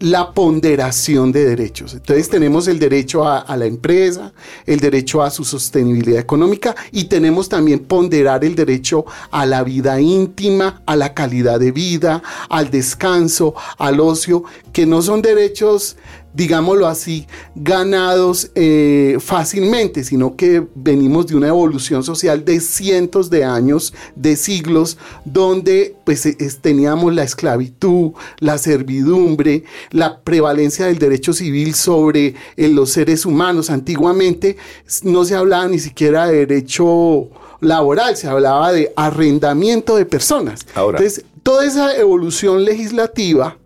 [0.00, 1.94] la ponderación de derechos.
[1.94, 4.32] Entonces tenemos el derecho a, la empresa,
[4.66, 10.00] el derecho a su sostenibilidad económica y tenemos también ponderar el derecho a la vida
[10.00, 15.96] íntima, a la calidad de vida, al descanso, al ocio, que no son derechos
[16.34, 23.44] digámoslo así, ganados eh, fácilmente, sino que venimos de una evolución social de cientos de
[23.44, 26.26] años, de siglos, donde pues
[26.60, 33.70] teníamos la esclavitud, la servidumbre, la prevalencia del derecho civil sobre eh, los seres humanos.
[33.70, 34.56] Antiguamente
[35.02, 37.28] no se hablaba ni siquiera de derecho
[37.60, 40.66] laboral, se hablaba de arrendamiento de personas.
[40.74, 43.56] Entonces, toda esa evolución legislativa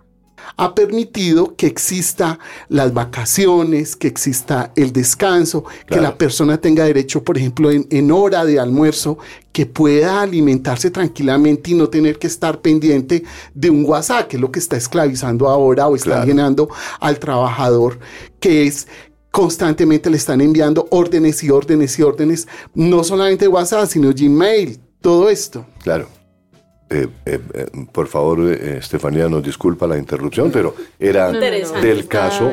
[0.56, 2.38] ha permitido que exista
[2.68, 8.44] las vacaciones, que exista el descanso, que la persona tenga derecho, por ejemplo, en, hora
[8.44, 9.18] de almuerzo,
[9.52, 14.40] que pueda alimentarse tranquilamente y no tener que estar pendiente de un WhatsApp, que es
[14.40, 16.68] lo que está esclavizando ahora o está llenando
[17.00, 17.98] al trabajador,
[18.40, 18.86] que es
[19.30, 25.28] constantemente le están enviando órdenes y órdenes y órdenes, no solamente WhatsApp, sino Gmail, todo
[25.28, 25.66] esto.
[25.82, 26.08] Claro.
[26.88, 32.52] Eh, eh, eh, por favor, Estefanía, nos disculpa la interrupción, pero era del caso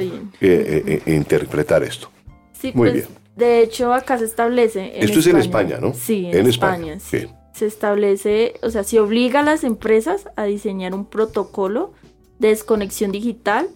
[1.06, 2.10] interpretar esto.
[2.54, 3.08] Sí, Muy pues, bien.
[3.36, 4.94] De hecho, acá se establece.
[5.04, 5.94] esto es en España, ¿no?
[5.94, 7.00] Sí, en, España.
[7.00, 7.28] sí.
[7.54, 11.94] Se establece, o sea, se obliga a las empresas a diseñar un protocolo
[12.40, 13.68] de desconexión digital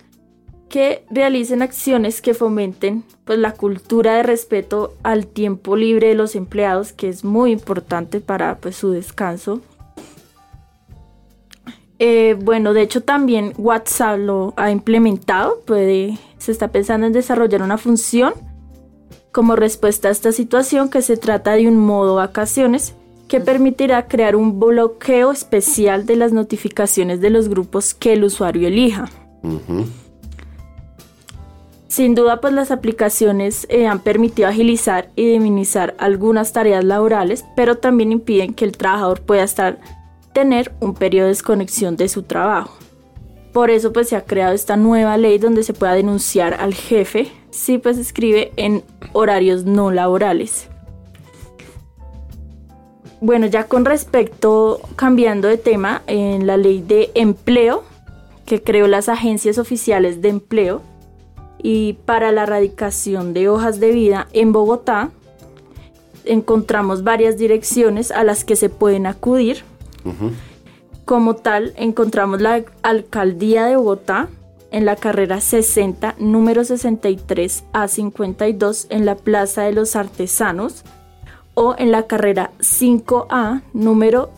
[0.67, 6.35] que realicen acciones que fomenten pues, la cultura de respeto al tiempo libre de los
[6.35, 9.61] empleados, que es muy importante para pues, su descanso
[11.99, 17.61] eh, bueno, de hecho también WhatsApp lo ha implementado, puede, se está pensando en desarrollar
[17.61, 18.33] una función
[19.31, 22.95] como respuesta a esta situación que se trata de un modo vacaciones
[23.27, 28.67] que permitirá crear un bloqueo especial de las notificaciones de los grupos que el usuario
[28.67, 29.05] elija.
[31.87, 37.77] Sin duda, pues las aplicaciones eh, han permitido agilizar y minimizar algunas tareas laborales, pero
[37.77, 39.79] también impiden que el trabajador pueda estar
[40.37, 42.77] tener un periodo de desconexión de su trabajo.
[43.53, 47.31] Por eso pues se ha creado esta nueva ley donde se pueda denunciar al jefe
[47.49, 50.67] si pues escribe en horarios no laborales.
[53.19, 57.83] Bueno, ya con respecto, cambiando de tema, en la ley de empleo,
[58.45, 60.83] que creó las agencias oficiales de empleo,
[61.57, 65.09] y para la erradicación de hojas de vida en Bogotá,
[66.25, 69.63] encontramos varias direcciones a las que se pueden acudir
[71.05, 74.27] como tal, encontramos la alcaldía de Bogotá
[74.71, 80.83] en la carrera 60, número 63 a 52 en la Plaza de los Artesanos
[81.53, 84.31] o en la carrera 5A, número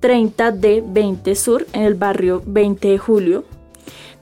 [0.00, 3.44] 30 d 20 Sur en el barrio 20 de Julio.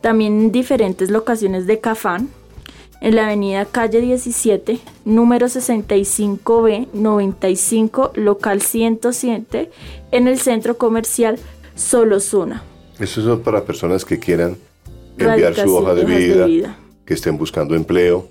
[0.02, 2.28] También en diferentes locaciones de Cafán,
[3.00, 9.70] en la avenida Calle 17, número 65B 95, local 107,
[10.10, 11.38] en el centro comercial
[11.74, 12.62] Solo Zona.
[12.98, 14.56] Eso es para personas que quieran
[15.16, 18.28] enviar su hoja de vida, que estén buscando empleo,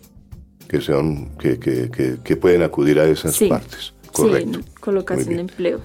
[0.68, 3.94] que, sean, que, que, pueden acudir a esas partes.
[4.12, 4.60] Correcto.
[4.60, 5.80] Sí, colocación de empleo.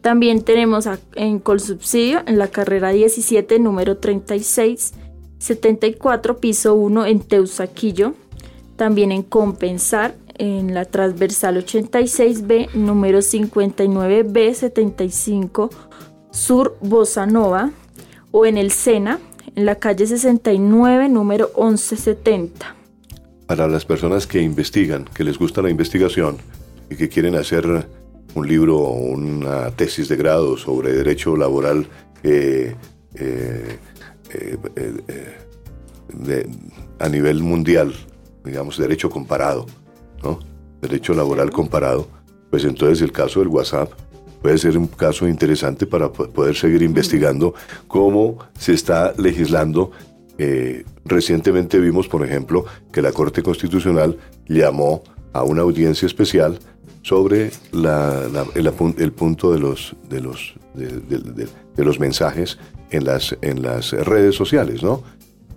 [0.00, 4.92] También tenemos en Colsubsidio, en la carrera 17, número 36,
[5.44, 8.14] 74, piso 1 en Teusaquillo.
[8.76, 15.70] También en Compensar, en la transversal 86B, número 59B 75
[16.30, 17.70] Sur Bossa Nova,
[18.30, 19.20] o en el Sena,
[19.54, 22.74] en la calle 69, número 1170.
[23.46, 26.38] Para las personas que investigan, que les gusta la investigación
[26.90, 27.86] y que quieren hacer
[28.34, 31.86] un libro o una tesis de grado sobre derecho laboral
[32.22, 32.74] eh,
[34.34, 34.56] eh,
[36.98, 37.94] a nivel mundial,
[38.44, 39.66] digamos, derecho comparado,
[40.22, 40.38] ¿no?
[40.80, 42.08] Derecho laboral comparado,
[42.50, 43.92] pues entonces el caso del WhatsApp
[44.42, 47.54] puede ser un caso interesante para poder seguir investigando
[47.88, 49.90] cómo se está legislando.
[50.36, 56.58] Eh, recientemente vimos, por ejemplo, que la Corte Constitucional llamó a una audiencia especial
[57.00, 57.52] sobre
[58.54, 62.58] el, punto de los, de los, de, los mensajes
[62.90, 65.02] en las, en las redes sociales, ¿no?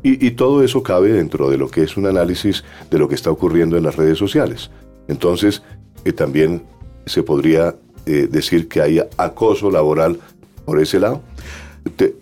[0.04, 3.30] Y, todo eso cabe dentro de lo que es un análisis de lo que está
[3.30, 4.70] ocurriendo en las redes sociales.
[5.10, 5.63] Entonces,
[6.06, 6.63] eh, también
[7.06, 10.20] se podría eh, decir que hay acoso laboral
[10.63, 11.22] por ese lado.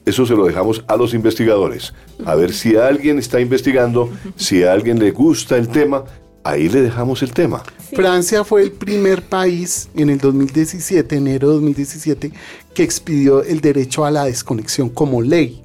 [0.05, 1.93] eso se lo dejamos a los investigadores.
[2.25, 6.05] A ver si alguien está investigando, si a alguien le gusta el tema,
[6.45, 7.63] ahí le dejamos el tema.
[7.93, 12.31] Francia fue el primer país en el 2017, enero de 2017,
[12.73, 15.63] que expidió el derecho a la desconexión como ley.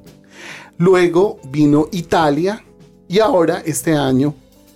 [0.77, 2.63] Luego vino Italia
[3.07, 4.33] y ahora este año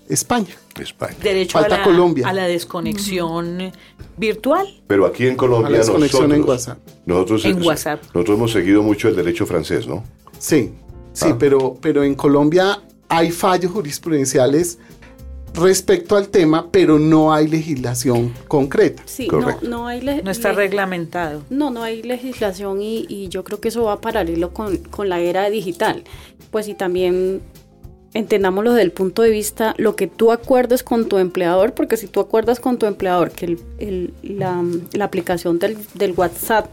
[0.08, 0.56] España.
[0.80, 1.16] España.
[1.24, 2.28] Derecho a la, Colombia.
[2.28, 3.72] a la desconexión
[4.18, 4.68] virtual.
[4.86, 6.78] Pero aquí en Colombia nosotros, en WhatsApp.
[7.06, 8.04] Nosotros, en WhatsApp.
[8.14, 10.04] nosotros hemos seguido mucho el derecho francés, ¿no?
[10.38, 10.74] Sí,
[11.14, 11.38] sí, ah.
[11.40, 14.80] pero, pero en Colombia hay fallos jurisprudenciales
[15.56, 19.04] respecto al tema, pero no hay legislación concreta.
[19.06, 21.44] Sí, no, no, hay no está reglamentado.
[21.50, 25.20] No, no hay legislación y, y, yo creo que eso va paralelo con, con la
[25.20, 26.04] era digital.
[26.52, 27.42] Pues y también
[28.16, 32.08] entendámoslo desde el punto de vista lo que tú acuerdes con tu empleador, porque si
[32.08, 36.68] tú acuerdas con tu empleador que el, la, la, aplicación del, del, WhatsApp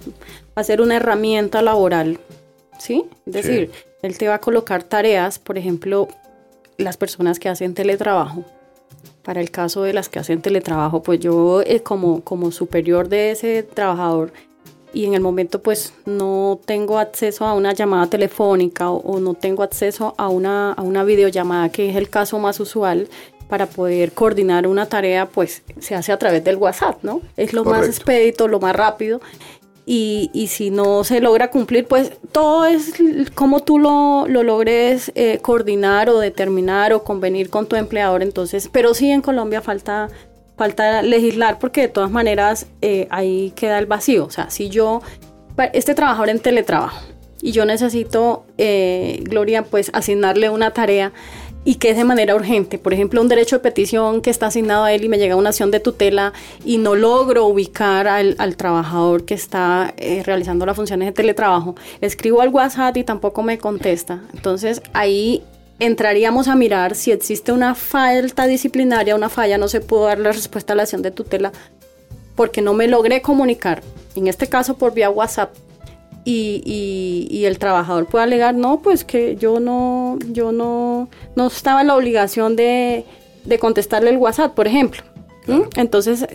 [0.56, 2.20] va a ser una herramienta laboral,
[2.78, 3.04] ¿sí?
[3.26, 3.70] Es decir,
[4.02, 6.06] él te va a colocar tareas, por ejemplo,
[6.78, 8.44] las personas que hacen teletrabajo.
[9.22, 13.30] Para el caso de las que hacen teletrabajo, pues yo eh, como, como superior de
[13.30, 14.32] ese trabajador
[14.94, 19.62] y en el momento pues no tengo acceso a una llamada telefónica o, no tengo
[19.62, 23.08] acceso a una, a una videollamada, que es el caso más usual,
[23.48, 27.20] para poder coordinar una tarea, pues se hace a través del WhatsApp, ¿no?
[27.36, 29.20] Es lo más expedito, lo más rápido.
[29.84, 32.94] Y, si no se logra cumplir, pues todo es
[33.34, 38.22] como tú lo, lo logres eh, coordinar o determinar o convenir con tu empleador.
[38.22, 40.08] Entonces, pero sí en Colombia falta
[40.56, 44.24] falta legislar porque de todas maneras eh, ahí queda el vacío.
[44.24, 45.02] O sea, si yo,
[45.72, 47.00] este trabajador en teletrabajo
[47.40, 51.12] y yo necesito, eh, Gloria, pues asignarle una tarea
[51.64, 52.78] y que es de manera urgente.
[52.78, 55.50] Por ejemplo, un derecho de petición que está asignado a él y me llega una
[55.50, 56.32] acción de tutela
[56.64, 61.74] y no logro ubicar al, trabajador que está eh, realizando las funciones de teletrabajo.
[62.00, 64.20] escribo al WhatsApp y tampoco me contesta.
[64.34, 65.42] Entonces ahí
[65.78, 70.32] entraríamos a mirar si existe una falta disciplinaria, una falla, no se pudo dar la
[70.32, 71.52] respuesta a la acción de tutela
[72.36, 73.82] porque no me logré comunicar,
[74.14, 75.54] en este caso por vía WhatsApp,
[76.24, 81.88] y, el trabajador puede alegar, no, pues que yo no, yo no, no estaba en
[81.88, 83.04] la obligación de,
[83.60, 85.02] contestarle el WhatsApp, por ejemplo.
[85.76, 86.26] Entonces,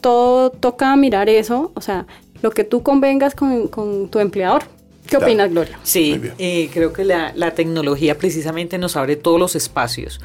[0.00, 2.06] todo toca mirar eso, o sea,
[2.42, 4.64] lo que tú convengas con, con tu empleador.
[5.06, 5.78] ¿Qué opinas, Gloria?
[5.82, 10.20] Sí, eh, creo que la, tecnología precisamente nos abre todos los espacios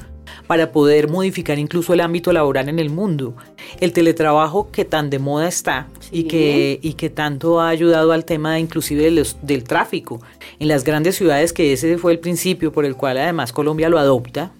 [0.47, 3.36] para poder modificar incluso el ámbito laboral en el mundo.
[3.80, 8.25] El teletrabajo que tan de moda está y, que, y que tanto ha ayudado al
[8.25, 9.11] tema inclusive
[9.41, 10.21] del tráfico.
[10.59, 13.99] En las grandes ciudades, que ese fue el principio por el cual además Colombia lo
[13.99, 14.51] adopta,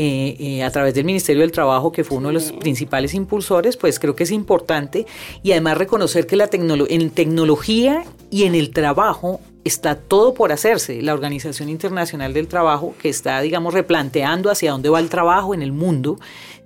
[0.00, 3.76] eh, eh, a través del Ministerio del Trabajo, que fue uno de los principales impulsores,
[3.76, 5.06] pues creo que es importante
[5.42, 11.00] y además reconocer que la en tecnología y en el trabajo está todo por hacerse.
[11.02, 15.62] La Organización Internacional del Trabajo, que está, digamos, replanteando hacia dónde va el trabajo en
[15.62, 16.18] el mundo,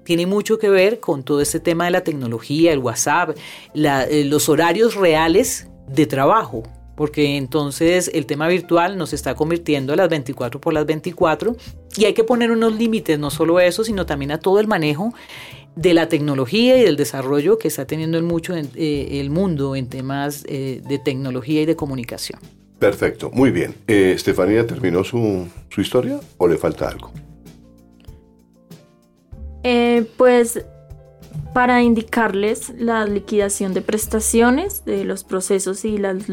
[0.05, 3.37] tiene mucho que ver con todo este tema de la tecnología, el WhatsApp,
[3.75, 6.63] eh, los horarios reales de trabajo
[6.95, 11.57] porque entonces el tema virtual nos está convirtiendo a las 24 por las 24
[11.97, 14.67] y hay que poner unos límites, no solo a eso, sino también a todo el
[14.67, 15.13] manejo
[15.75, 19.89] de la tecnología y del desarrollo que está teniendo en mucho eh, el mundo en
[19.89, 22.41] temas eh, de tecnología y de comunicación.
[22.83, 23.76] Perfecto, muy bien.
[23.87, 27.12] Eh, Estefanía, ¿terminó su, su, historia o le falta algo?
[30.16, 30.64] pues
[31.55, 36.24] para indicarles la liquidación de prestaciones de los procesos y las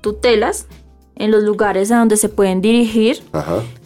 [0.00, 0.66] tutelas
[1.16, 3.22] en los lugares a donde se pueden dirigir,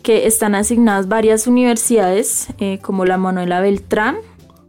[0.05, 4.19] que están asignadas varias universidades, eh, como la Manuela Beltrán,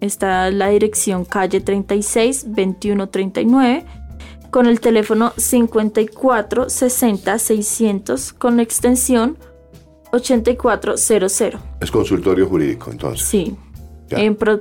[0.02, 3.86] está la dirección calle 36 2139
[4.54, 9.36] con el teléfono 54 60 600 con extensión
[10.12, 11.60] 8400.
[11.82, 13.28] Es consultorio jurídico, entonces.
[13.28, 13.58] Sí.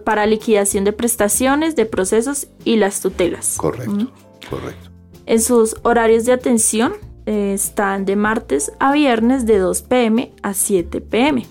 [0.03, 3.59] para liquidación de prestaciones, de procesos y las tutelas.
[3.59, 4.11] Correcto,
[4.49, 4.91] correcto.
[5.27, 6.95] En sus horarios de atención
[7.27, 11.47] eh, están de martes a viernes de 2 pm a 7 pm.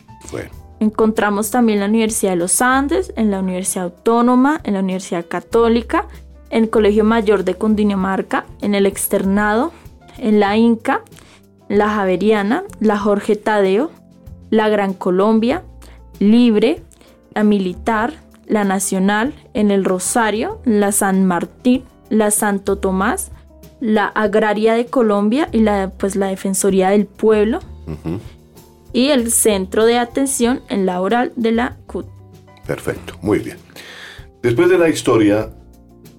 [0.79, 6.07] Encontramos también la Universidad de los Andes, en la Universidad Autónoma, en la Universidad Católica,
[6.51, 9.71] en el Colegio Mayor de Cundinamarca, en el Externado,
[10.17, 11.01] en la Inca,
[11.69, 13.89] la Javeriana, la Jorge Tadeo,
[14.49, 15.63] la Gran Colombia,
[16.19, 16.83] Libre,
[17.33, 18.13] la Militar,
[18.45, 23.31] la Nacional, en el Rosario, la San Martín, la Santo Tomás,
[23.79, 27.59] la Agraria de Colombia y la, pues, la Defensoría del Pueblo
[28.93, 32.05] y el Centro de Atención en Laboral de la CUT.
[32.67, 33.57] Perfecto, muy bien.
[34.43, 35.49] Después de la historia,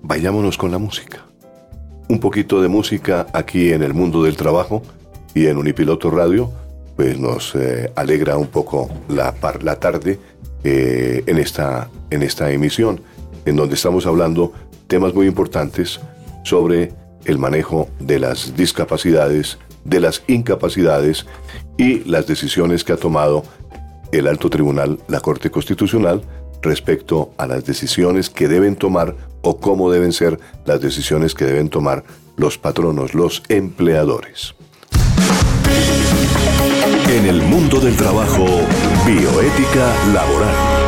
[0.02, 1.24] vayámonos con la música.
[2.08, 4.82] Un poquito de música aquí en el mundo del trabajo
[5.34, 6.50] y en Unipiloto Radio,
[6.96, 10.18] pues nos eh, alegra un poco la, la tarde
[10.64, 13.00] eh, en, esta, en esta emisión,
[13.46, 14.52] en donde estamos hablando
[14.88, 16.00] temas muy importantes
[16.44, 16.92] sobre
[17.24, 21.26] el manejo de las discapacidades, de las incapacidades
[21.78, 23.42] y las decisiones que ha tomado
[24.12, 26.22] el alto tribunal, la Corte Constitucional,
[26.62, 31.68] respecto a las decisiones que deben tomar o cómo deben ser las decisiones que deben
[31.68, 32.04] tomar
[32.36, 34.54] los patronos, los empleadores.
[37.08, 38.46] En el mundo del trabajo,
[39.04, 40.82] bioética laboral.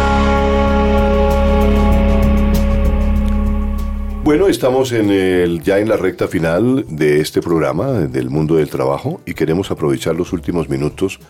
[4.25, 8.71] Bueno, estamos en el, ya en la recta final de este programa del mundo del
[8.71, 11.21] trabajo y queremos aprovechar los últimos minutos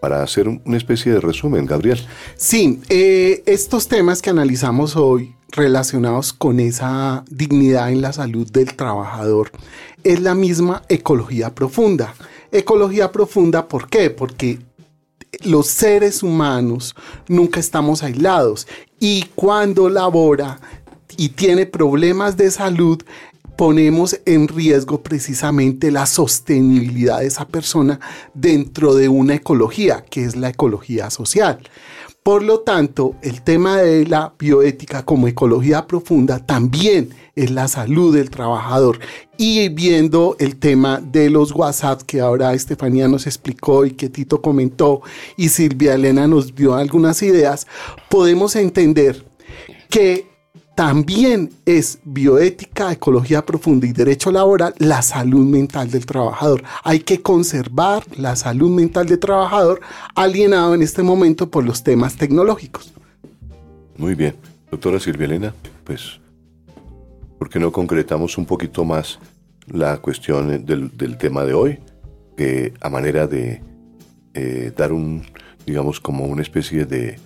[0.00, 2.00] para hacer una especie de resumen, Gabriel.
[2.36, 8.74] Sí, eh, estos temas que analizamos hoy relacionados con esa dignidad en la salud del
[8.74, 9.50] trabajador
[10.02, 12.14] es la misma ecología profunda.
[12.52, 14.10] Ecología profunda, ¿por qué?
[14.10, 14.58] Porque
[15.44, 16.94] los seres humanos
[17.28, 18.66] nunca estamos aislados
[18.98, 20.60] y cuando labora
[21.16, 23.02] y tiene problemas de salud,
[23.60, 28.00] ponemos en riesgo precisamente la sostenibilidad de esa persona
[28.32, 31.58] dentro de una ecología, que es la ecología social.
[32.22, 38.14] Por lo tanto, el tema de la bioética como ecología profunda también es la salud
[38.14, 38.98] del trabajador.
[39.36, 44.40] Y viendo el tema de los WhatsApp que ahora Estefanía nos explicó y que Tito
[44.40, 45.02] comentó
[45.36, 47.66] y Silvia Elena nos dio algunas ideas,
[48.08, 49.26] podemos entender
[49.90, 50.29] que
[50.80, 56.62] también es bioética, ecología profunda y derecho laboral la salud mental del trabajador.
[56.82, 59.82] Hay que conservar la salud mental del trabajador
[60.14, 62.94] alienado en este momento por los temas tecnológicos.
[63.98, 64.34] Muy bien.
[64.70, 65.54] Doctora Silvia Elena,
[65.84, 66.18] pues,
[67.38, 69.18] ¿por qué no concretamos un poquito más
[69.66, 71.78] la cuestión del, tema de hoy?
[72.38, 73.62] Que a manera de
[74.32, 75.26] eh, dar un,
[75.66, 77.18] digamos, como una especie de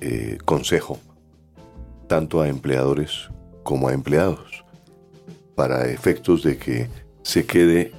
[0.00, 0.98] eh, consejo
[2.08, 3.28] tanto a empleadores
[3.62, 4.64] como a empleados,
[5.54, 6.88] para efectos de que
[7.22, 7.92] se quede,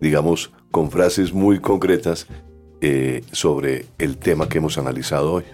[0.00, 2.26] digamos, con frases muy concretas
[2.80, 5.44] eh, sobre el tema que hemos analizado hoy.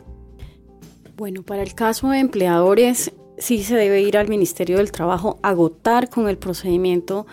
[1.16, 6.08] Bueno, para el caso de empleadores, sí se debe ir al Ministerio del Trabajo, agotar
[6.08, 7.26] con el procedimiento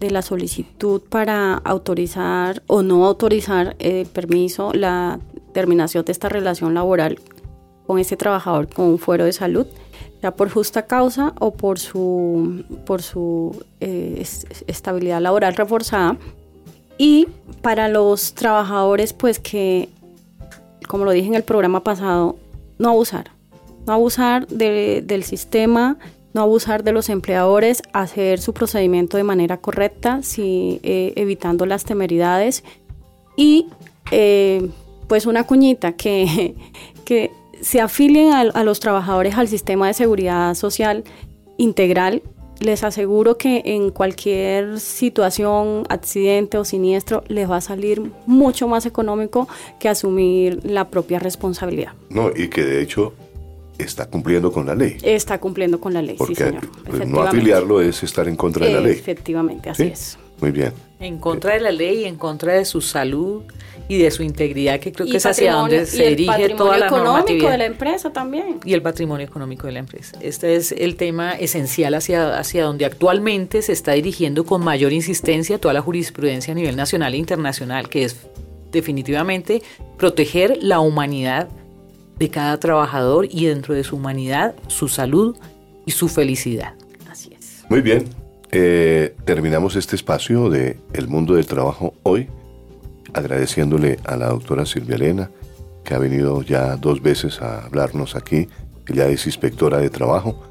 [0.00, 5.20] de la solicitud para autorizar o no autorizar el permiso, la
[5.52, 7.18] terminación de esta relación laboral
[7.86, 9.66] con este trabajador con un fuero de salud
[10.22, 14.24] ya por justa causa o por su, por su eh,
[14.66, 16.16] estabilidad laboral reforzada.
[16.96, 17.28] Y
[17.62, 19.88] para los trabajadores, pues que,
[20.88, 22.36] como lo dije en el programa pasado,
[22.78, 23.30] no abusar.
[23.86, 25.98] No abusar del sistema,
[26.34, 31.84] no abusar de los empleadores, hacer su procedimiento de manera correcta, si, eh, evitando las
[31.84, 32.64] temeridades.
[33.36, 33.68] Y
[34.10, 34.68] eh,
[35.06, 36.56] pues una cuñita que,
[37.04, 37.30] que
[37.60, 41.04] se afilien a, los trabajadores al sistema de seguridad social
[41.56, 42.22] integral,
[42.60, 48.84] les aseguro que en cualquier situación, accidente o siniestro, les va a salir mucho más
[48.86, 49.48] económico
[49.78, 51.92] que asumir la propia responsabilidad.
[52.10, 53.12] No, y que de hecho
[53.78, 54.96] está cumpliendo con la ley.
[55.02, 56.68] Está cumpliendo con la ley, sí, señor.
[57.06, 58.92] No afiliarlo es estar en contra de la ley.
[58.92, 60.18] Efectivamente, así es.
[60.40, 60.72] Muy bien.
[61.00, 63.44] En contra de la ley, en contra de su salud,
[63.88, 67.52] y de su integridad, que creo que es hacia donde se dirige toda la normatividad.
[67.52, 68.60] de la empresa también.
[68.64, 70.18] Y el patrimonio económico de la empresa.
[70.20, 75.58] Este es el tema esencial hacia, hacia donde actualmente se está dirigiendo con mayor insistencia
[75.58, 78.16] toda la jurisprudencia a nivel nacional e internacional, que es
[78.70, 79.62] definitivamente
[79.96, 81.48] proteger la humanidad
[82.18, 85.34] de cada trabajador y dentro de su humanidad su salud
[85.86, 86.74] y su felicidad.
[87.10, 87.64] Así es.
[87.70, 88.17] Muy bien.
[88.50, 92.28] Eh, terminamos este espacio de El Mundo del Trabajo hoy
[93.12, 95.30] agradeciéndole a la doctora Silvia Elena,
[95.84, 98.48] que ha venido ya dos veces a hablarnos aquí.
[98.86, 100.42] Ella es inspectora de trabajo.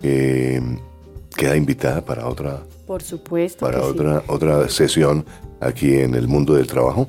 [0.00, 5.24] queda invitada para otra, Por supuesto para otra, otra sesión
[5.60, 7.08] aquí en el mundo del trabajo.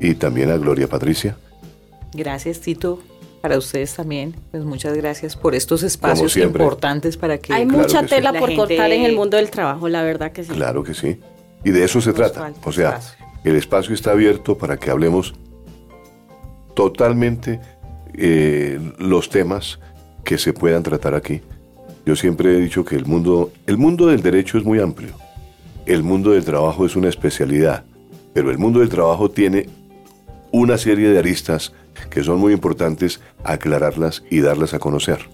[0.00, 1.36] Y también a Gloria Patricia.
[2.12, 2.98] Gracias, Tito.
[3.42, 7.52] Para ustedes también, pues muchas gracias por estos espacios importantes para que...
[7.52, 10.52] Hay mucha tela por cortar en el mundo del trabajo, la verdad que sí.
[10.52, 11.18] Claro que sí.
[11.64, 12.52] Y de eso se trata.
[12.62, 13.00] O sea,
[13.42, 15.34] el espacio está abierto para que hablemos
[16.76, 17.58] totalmente
[18.14, 19.80] eh, los temas
[20.22, 21.40] que se puedan tratar aquí.
[22.06, 25.14] Yo siempre he dicho que el mundo, el mundo del derecho es muy amplio.
[25.84, 27.82] El mundo del trabajo es una especialidad,
[28.34, 29.68] pero el mundo del trabajo tiene
[30.52, 31.72] una serie de aristas
[32.10, 35.28] que son muy importantes aclararlas y darlas a conocer.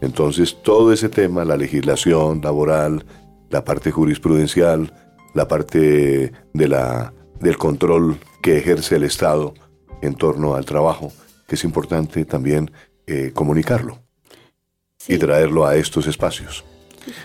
[0.00, 3.04] Entonces, todo ese tema, la legislación laboral,
[3.50, 4.92] la parte jurisprudencial,
[5.34, 9.54] la parte de la del control que ejerce el Estado
[10.02, 11.12] en torno al trabajo,
[11.46, 12.70] que es importante también
[13.06, 13.98] eh, comunicarlo
[15.08, 16.64] y traerlo a estos espacios.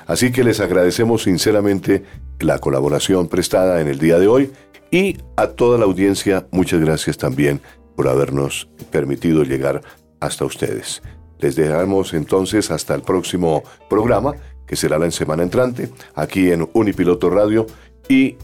[0.07, 2.03] Así que les agradecemos sinceramente
[2.39, 4.51] la colaboración prestada en el día de hoy
[4.89, 7.61] y a toda la audiencia muchas gracias también
[7.95, 9.81] por habernos permitido llegar
[10.19, 11.01] hasta ustedes.
[11.39, 14.33] Les dejamos entonces hasta el próximo programa,
[14.65, 17.65] que será la semana entrante, aquí en Unipiloto Radio
[18.07, 18.37] y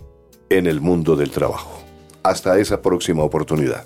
[0.49, 1.81] en el mundo del trabajo.
[2.23, 3.85] Hasta esa próxima oportunidad.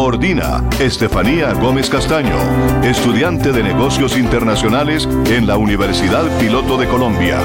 [0.00, 2.34] Coordina Estefanía Gómez Castaño,
[2.82, 7.38] estudiante de negocios internacionales en la Universidad Piloto de Colombia.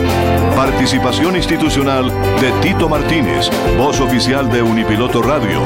[0.55, 5.59] Participación institucional de Tito Martínez, voz oficial de Unipiloto Radio.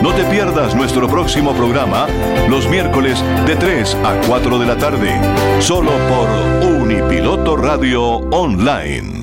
[0.00, 2.06] No te pierdas nuestro próximo programa
[2.48, 5.20] los miércoles de 3 a 4 de la tarde,
[5.60, 9.19] solo por Unipiloto Radio Online.